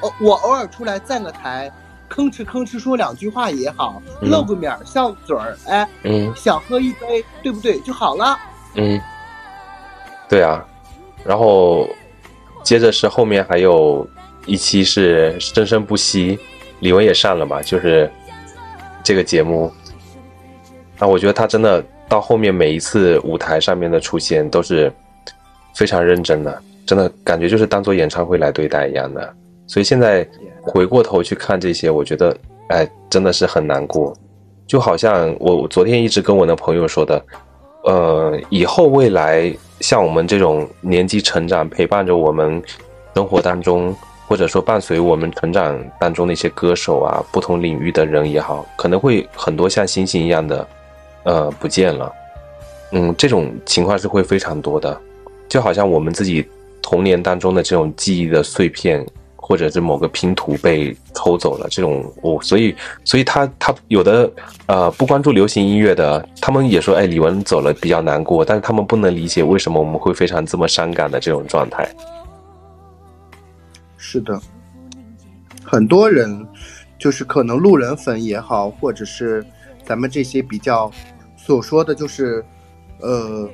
[0.00, 1.72] 哦，我偶尔出来站个台。
[2.10, 8.34] 吭哧吭哧说两句话也好，露个面笑嘴儿，哎，嗯，想喝一杯，对不对就好了？
[8.74, 9.00] 嗯，
[10.28, 10.64] 对啊，
[11.24, 11.88] 然后
[12.62, 14.06] 接着是后面还有
[14.46, 16.38] 一期是生生不息，
[16.80, 18.10] 李玟也上了嘛，就是
[19.02, 19.72] 这个节目。
[20.98, 24.92] 啊，我觉得他真的到后面每一次舞台上面的出现都是
[25.74, 29.34] 非常认真的，真的感觉就是当做演唱会来对待一样的。
[29.66, 30.26] 所以现在
[30.62, 32.36] 回过头去看这些，我觉得，
[32.70, 34.16] 哎，真的是很难过。
[34.66, 37.24] 就好像我昨天一直跟我的朋友说的，
[37.84, 42.62] 呃，以后未来像我们这种年纪成长，陪伴着我们，
[43.14, 43.94] 生活当中，
[44.26, 50.68] 或者说伴随我们成长当中的一些歌手啊，不同领域的人也好，可能会很多像星星一样的，
[51.22, 52.12] 呃，不见了。
[52.92, 55.00] 嗯，这种情况是会非常多的，
[55.48, 56.46] 就好像我们自己
[56.82, 59.06] 童年当中的这种记忆的碎片。
[59.48, 64.30] 或者是某个拼图被偷走了，这种我所以所以他他有的
[64.66, 71.88] 呃不关注流行音乐的，他们也说哎李玟走了比较难过，但是他们不能理解为什么我们会非常这么伤感的这种状态。
[73.96, 74.38] 是的，
[75.64, 76.46] 很多人
[76.98, 79.42] 就是可能路人粉也好，或者是
[79.82, 80.92] 咱们这些比较
[81.38, 82.44] 所说的就是
[83.00, 83.48] 呃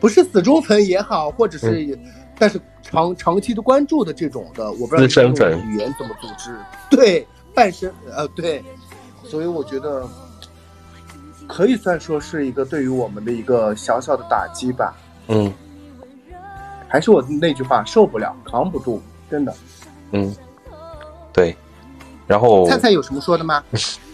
[0.00, 1.98] 不是死忠粉也好，或者是。
[2.36, 2.60] 但是
[2.94, 6.56] 长长期的关注的这种的，我不知道身份语言怎么组织。
[6.88, 8.64] 对，半身呃对，
[9.24, 10.08] 所以我觉得
[11.48, 14.94] 可以算说是一个对于我们的一个小小的打击吧。
[15.28, 15.52] 嗯，
[16.88, 19.54] 还是我那句话，受不了，扛不住，真的。
[20.12, 20.34] 嗯，
[21.32, 21.56] 对。
[22.26, 23.62] 然后菜菜有什么说的吗？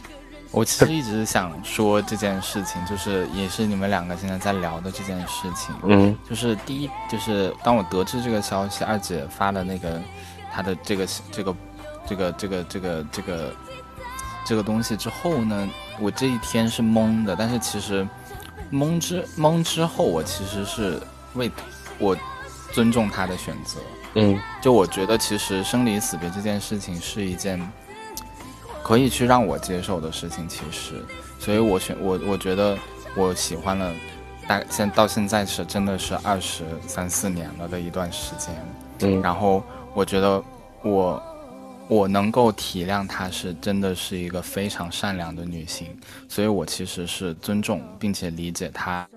[0.52, 5.72] 我其实一直想说这件事情，就是也是你们两个现在在聊的这件事情。
[5.84, 10.02] 嗯，就是第一，就是当我得知这个消息，二姐发了那个
[10.52, 11.56] 她的这个这个
[12.04, 13.54] 这个这个这个这个
[14.44, 15.68] 这个东西之后呢，
[16.00, 17.36] 我这一天是懵的。
[17.36, 18.06] 但是其实
[18.72, 21.00] 懵之懵之后，我其实是
[21.34, 21.48] 为
[21.98, 22.16] 我
[22.72, 23.78] 尊重她的选择。
[24.14, 27.60] 嗯，就我觉得其实生离死别这件事情是一件。
[28.90, 30.94] 可以去让我接受的事情，其实，
[31.38, 32.76] 所以我选我我觉得
[33.14, 33.94] 我喜欢了，
[34.48, 38.52] 大现到现在是真的是二十三四年了的一段时间，
[39.02, 39.62] 嗯，然后
[39.94, 40.42] 我觉得
[40.82, 41.22] 我
[41.86, 45.96] 我能够体谅她是真的是一个非常善良的女性，
[46.28, 49.08] 所以我其实是尊重并且理解她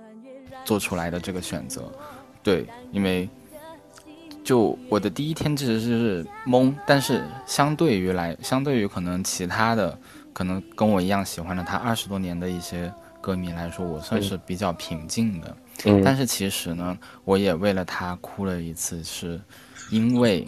[0.64, 1.92] 做出来的这个选择，
[2.44, 3.28] 对，因为。
[4.44, 9.98] 就我的第一天其实是懵，但是相对于来，相对于可能其他的，
[10.34, 12.92] 可能跟我一样喜欢了他二十多年的一些
[13.22, 15.58] 歌迷来说，我算是比较平静的。
[15.86, 16.02] 嗯。
[16.04, 19.40] 但是其实呢，我也为了他哭了一次，是
[19.90, 20.46] 因为，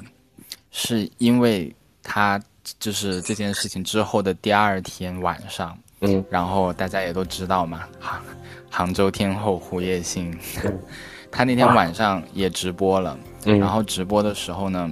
[0.72, 1.74] 是因为
[2.04, 2.42] 他
[2.78, 8.22] 就是这件事情之后的第二天晚上，嗯，然后大家也都知道嘛，杭
[8.70, 10.38] 杭州天后胡叶欣，
[11.32, 13.18] 他那天晚上也直播了。
[13.46, 14.92] 然后直播的时候呢，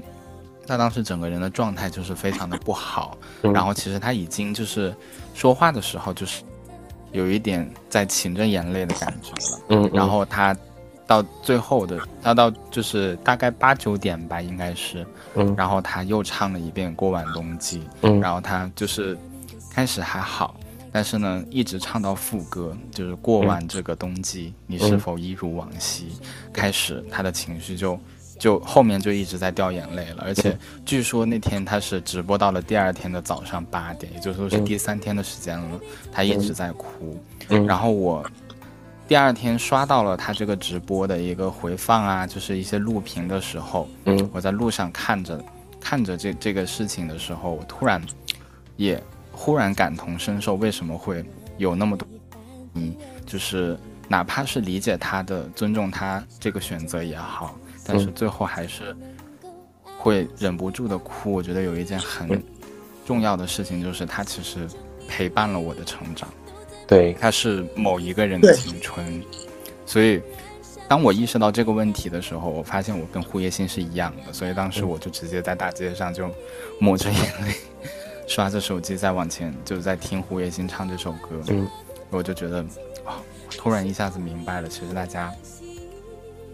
[0.68, 3.18] 他当时整个人的状态就是非常的不好。
[3.42, 4.96] 然后其实他已经就是
[5.34, 6.44] 说话的时候就是
[7.12, 9.60] 有一点在噙着眼泪的感觉了。
[9.70, 9.90] 嗯。
[9.94, 10.56] 然后他
[11.06, 15.06] 到最后的，他到就是大概八九点吧，应该是。
[15.36, 15.54] 嗯。
[15.58, 17.80] 然后他又唱了一遍《过完冬季》。
[18.02, 18.22] 嗯。
[18.22, 19.18] 然后他就是
[19.72, 20.56] 开始还好，
[20.92, 26.08] 但是呢，一直唱到副歌，就是过完这个冬季，你是否一如往昔？
[26.54, 28.00] 开始他的情绪就。
[28.44, 35.80] 就后面就一直在掉眼泪了，而且据说那天他是直播到了第二天的早上八点，也就是说是第三天的时间了，
[36.12, 37.18] 他一直在哭。
[37.66, 38.22] 然后我
[39.08, 43.88] 第二天刷到了他这个直播的一个回放啊，就是一些录屏的时候，
[44.34, 45.42] 我在路上看着
[45.80, 48.02] 看着这这个事情的时候，我突然
[48.76, 51.24] 也忽然感同身受，为什么会
[51.58, 52.06] 有那么多？
[52.74, 52.94] 嗯，
[53.26, 53.80] 就是
[54.10, 57.58] 哪怕是理解他的、尊重他这个选择也好。
[57.86, 58.96] 但是最后还是
[59.98, 61.32] 会忍不住的哭。
[61.32, 62.42] 我觉得有一件很
[63.06, 64.68] 重要的事情，就是它其实
[65.08, 66.28] 陪伴了我的成长。
[66.88, 69.22] 对，它是某一个人的青春。
[69.86, 70.22] 所以，
[70.88, 74.34] 当我意识到这个问题的时候，我发现我跟胡叶欣是一样的。
[74.34, 76.30] 所以当时我就直接在大街上就
[76.80, 77.56] 抹着眼泪，
[78.28, 81.42] 刷着手机在往前，就在听胡叶欣唱这首歌。
[81.48, 81.68] 嗯，
[82.10, 82.60] 我就觉得
[83.06, 83.20] 啊，
[83.50, 85.32] 突然一下子明白了，其实大家。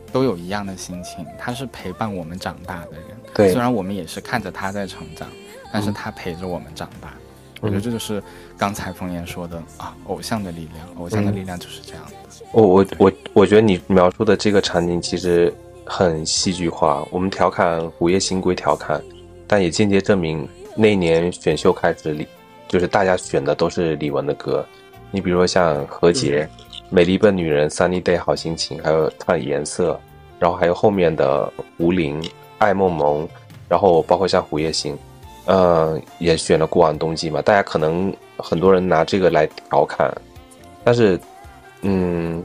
[0.10, 3.18] 都有一样的心情，他是陪伴我们长大的人。
[3.34, 5.28] 对，虽然我们也是看着他在成长，
[5.72, 7.14] 但是他陪着我们长大。
[7.62, 8.24] 我觉得这就是
[8.58, 12.14] 刚才冯岩说的啊，偶像的力量，偶像的力量就是这样的。
[12.52, 15.54] 我我我我觉得你描述的这个场景其实
[15.86, 17.06] 很戏剧化。
[17.12, 19.04] 我们调侃午夜星归调侃，
[19.46, 22.28] 但也间接证明那年选秀开始里，
[22.68, 24.66] 就是大家选的都是李玟的歌。
[25.12, 26.50] 你比如说像何洁。
[26.92, 30.00] 美丽笨女人，Sunny Day，好心情，还有唱颜色，
[30.40, 32.20] 然后还有后面的吴玲、
[32.58, 33.30] 爱梦萌，
[33.68, 34.98] 然后包括像胡叶欣，
[35.46, 37.44] 嗯，也选了过往冬季嘛。
[37.44, 40.12] 大家可能很多人拿这个来调侃，
[40.84, 41.20] 但是，
[41.84, 42.44] 嗯，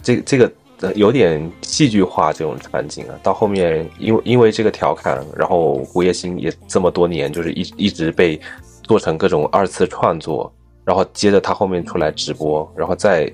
[0.00, 0.52] 这这个
[0.94, 3.18] 有点戏剧化这种场景啊。
[3.24, 8.40] 到后面，因为因为这个调侃，然后胡叶欣也这么多年就是一一直被
[8.84, 10.52] 做成各种二次创作。
[10.90, 13.32] 然后接着他后面出来直播，然后再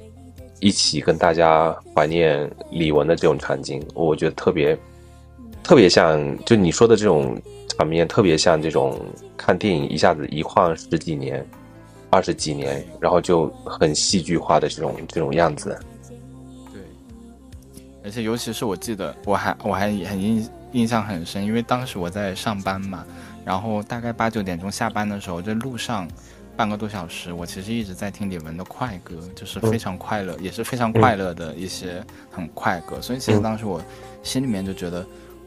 [0.61, 4.79] 一起跟大家怀念李玟的这种场景，我觉得特别
[5.63, 7.35] 特别像就你说的这种
[7.67, 9.01] 场面，特别像这种
[9.39, 11.43] 看电影一下子一晃十几年、
[12.11, 15.79] 二十几年，然后就很戏剧化的这种这种样子。
[16.75, 16.83] 对，
[18.05, 23.03] 而且尤其是我记得，我还我还很印印象很深，因为当时我在上班嘛，
[23.47, 26.07] 然后大概八九点钟下班的时候，这路上。
[26.57, 33.01] 半个多小时，我其实一直在听李玟的快歌，就是非常快乐，也是非常快乐的一些很快歌。
[33.03, 33.83] 所以其实当时我
[34.23, 35.05] 心里面就觉得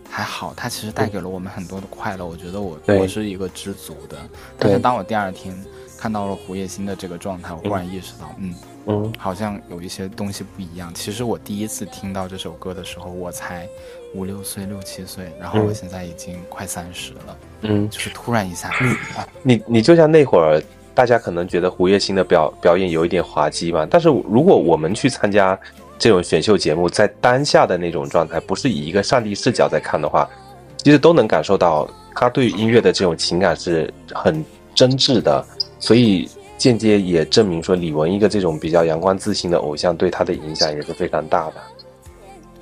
[0.08, 2.24] 还好，它其实带给了我们很多的快乐。
[2.24, 4.18] 我觉得我我是一个知足的。
[4.60, 5.58] 但是当我第二天
[5.98, 8.54] 看到了胡叶欣的这个状态，我忽然意识到，嗯
[8.86, 10.94] 嗯，好像有一些东西不一样。
[10.94, 13.68] 其实我第一次听到这首歌的时候，我才
[14.14, 18.96] 五六岁、六七岁，然后我现在已经快三十了，嗯，就是突然一下，嗯
[19.42, 20.62] 你你就像那会儿。
[20.94, 25.58] 大家可能觉得胡月星的表表演有一点滑稽吧，但是如果我们去参加
[25.98, 30.30] 这种选秀节目，在当下的那种状态，不是以一个上帝视角在看的话，
[30.78, 34.44] 其实都能感受到他对音乐的这种情感是很
[34.76, 35.46] 真挚的，
[35.80, 41.54] 所以间接也证明说李玟一个这种比较阳光自信的偶像对他的影响也是非常大的。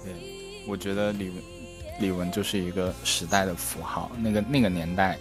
[0.03, 0.13] 对，
[0.67, 1.32] 我觉得李玟
[1.99, 5.17] 李玟就是一个时代的符号，那个那个年代。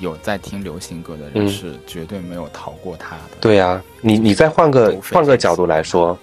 [0.00, 3.22] 有在听流行歌的人是绝对没有逃过他的。
[3.40, 6.18] 对呀，你你再换个换个角度来说，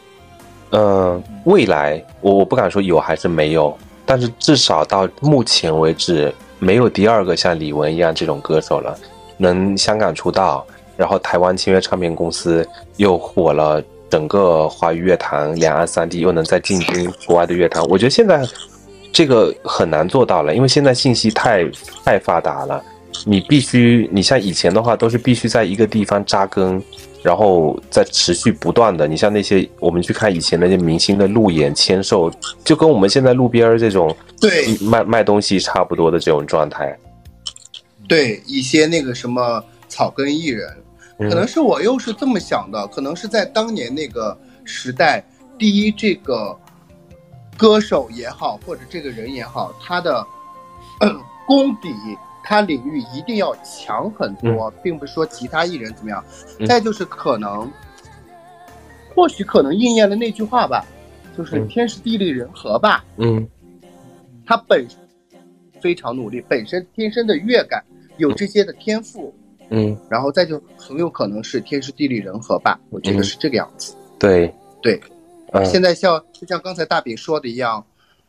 [0.71, 3.75] 呃，未来我我不敢说有还是没有，
[4.05, 8.97] 但是至少到目前为止，没有第二个像李玟一样这种歌手了，
[9.37, 10.65] 能香港出道，
[10.97, 12.67] 然后台湾签约唱片公司，
[12.97, 18.45] 又火了整个华语乐坛，两岸三地又能再进军国外的乐坛，我觉得现在
[19.13, 21.63] 这个很难做到了，因为现在信息太
[22.03, 22.83] 太发达了。
[23.25, 26.81] 你必须，你像以前的话，都是必须在一个地方扎根，
[27.23, 29.07] 然后再持续不断的。
[29.07, 32.31] 你像那些我们去看以前那些明星的路演签售，
[32.63, 36.97] 就跟我们现在路边这种对卖卖东西差不多的这种状态。
[38.07, 40.69] 对一些那个什么草根艺人，
[41.17, 45.23] 可能是我又是这么想的，可能是在当年那个时代，
[45.57, 46.57] 第一这个
[47.57, 50.25] 歌手也好，或者这个人也好，他的
[51.47, 51.89] 功底。
[52.49, 56.23] 他领域一定要强很多，并不是说其他艺人怎么样。
[56.65, 57.69] 再就是可能，
[59.13, 60.85] 或许可能应验了那句话吧，
[61.37, 63.03] 就是天时地利人和吧。
[63.17, 63.45] 嗯，
[64.45, 64.87] 他本
[65.81, 67.83] 非常努力，本身天生的乐感
[68.15, 69.35] 有这些的天赋。
[69.69, 73.93] 嗯，然后再就很有可能是天时地利人和吧，我觉得是这个样子。
[74.17, 74.49] 对
[74.81, 74.97] 对，
[75.65, 77.85] 现在像就像刚才大饼说的一样，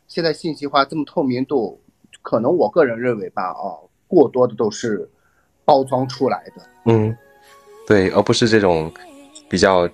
[0.09, 1.81] 现在信息化这么透明度，
[2.21, 3.88] 可能我个人认为吧，哦。
[4.09, 5.09] 过多的都是
[5.65, 7.15] 包装出来的，嗯，
[7.87, 8.91] 对，而不是这种
[9.49, 9.89] 比较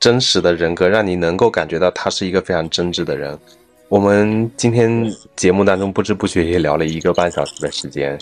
[0.00, 3.38] 真实的人格，让你能够感觉到他是一个非常真挚的人。
[3.90, 5.04] 我们今天
[5.36, 8.18] 节目当中不知不觉也聊了一个半小时的时间，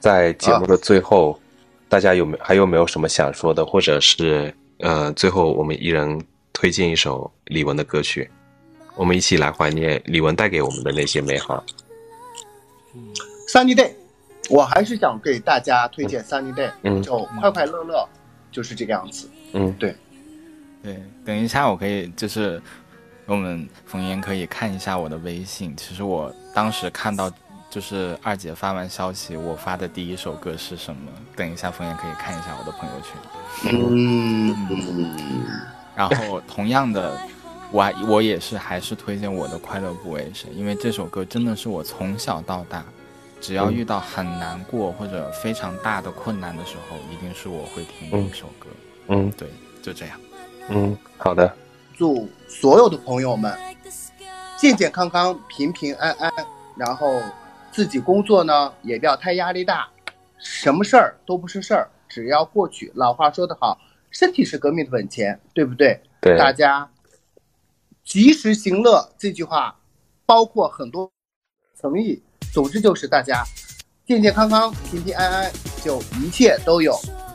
[0.00, 1.38] 在节目的最后，
[1.88, 6.18] 大家有没还有没有什么想说的，或者是呃，最后我们一人
[6.52, 8.30] 推荐一首李玟的歌曲，
[8.96, 11.62] 我们一起来怀念李玟带给我们的那些美好。
[13.48, 13.92] Sunny Day。
[14.48, 18.08] 我还是想给大家推荐 Sunny Day，就快快乐乐，
[18.50, 19.28] 就是这个样子。
[19.52, 19.94] 嗯，对，
[20.82, 22.60] 对，等一下我可以就是
[23.26, 25.76] 我们冯岩可以看一下我的微信。
[25.76, 27.30] 其实我当时看到
[27.68, 31.12] 就是二姐发完消息，我发的第一首歌是什么？
[31.36, 33.12] 等一下冯岩可以看一下我的朋友圈。
[33.70, 34.56] 嗯，
[35.94, 37.18] 然后同样的，
[37.70, 42.82] 我我也是还是推荐我的快乐不为谁，因为这首歌真的是我从小到大。
[43.40, 48.66] 只要遇到很难过或者非常大的困难的时候，一定是我会听一首歌。
[49.08, 49.48] 嗯，对，
[49.82, 50.20] 就这样。
[50.68, 51.52] 嗯，好的。
[51.96, 53.56] 祝所有的朋友们
[54.56, 56.32] 健健康康、平平安安，
[56.76, 57.20] 然后
[57.72, 59.88] 自己工作呢也不要太压力大，
[60.38, 62.92] 什么事儿都不是事儿，只要过去。
[62.94, 63.78] 老话说得好，
[64.10, 66.00] 身体是革命的本钱，对不对？
[66.20, 66.36] 对。
[66.36, 66.88] 大家
[68.04, 69.76] 及时行乐这句话，
[70.26, 71.10] 包括很多
[71.80, 72.22] 诚意。
[72.58, 73.44] 总之就是大家
[74.04, 75.52] 健健康康、平平安安，
[75.84, 76.92] 就一切都有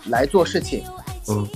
[0.07, 0.83] 来做事情。
[1.29, 1.47] 嗯。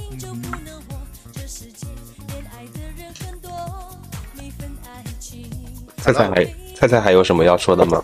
[5.98, 8.02] 菜菜还菜菜还有什么要说的吗？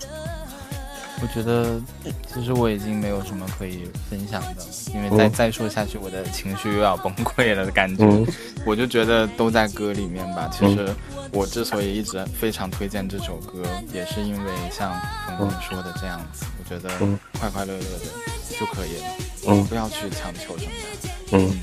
[1.24, 1.82] 我觉得
[2.28, 4.64] 其实我已经没有什么可以分享的，
[4.94, 8.06] 因为再再说下去，我的情绪又要崩溃了的感觉。
[8.66, 10.50] 我就觉得都在歌里面吧。
[10.52, 10.94] 其实
[11.32, 13.64] 我之所以一直非常推荐这首歌，
[13.94, 14.94] 也是因为像
[15.26, 16.90] 峰峰说的这样子，我觉得
[17.40, 19.08] 快快乐乐的就可以了，
[19.48, 20.72] 嗯，不要去强求什么。
[21.32, 21.58] 嗯，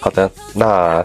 [0.00, 1.04] 好的，那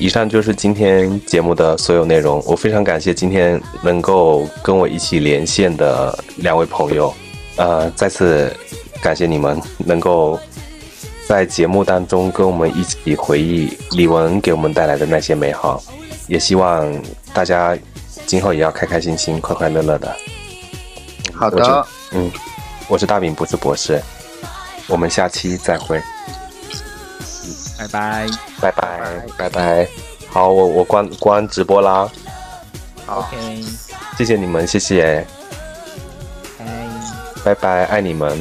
[0.00, 2.42] 以上就是今天节目的所有内容。
[2.46, 7.12] 我非常感谢今天能够跟我一起连线的两位朋友，
[7.56, 8.50] 呃，再次
[9.02, 10.40] 感谢你们能够
[11.28, 15.82] 在节目当中跟我们一起回忆李玟给我们带来的那些美好。
[16.28, 16.90] 也希望
[17.34, 17.76] 大家
[18.24, 20.16] 今后也要开开心心、快快乐乐的。
[21.34, 22.30] 好的，嗯，
[22.88, 24.00] 我是大饼，不是博士。
[24.86, 26.00] 我们下期再会。
[27.88, 28.26] 拜拜
[28.60, 29.88] 拜拜拜拜，
[30.28, 32.08] 好，我我关关直播啦。
[33.06, 33.62] OK，
[34.18, 35.26] 谢谢你们，谢谢。
[37.42, 38.38] 拜拜，爱你们。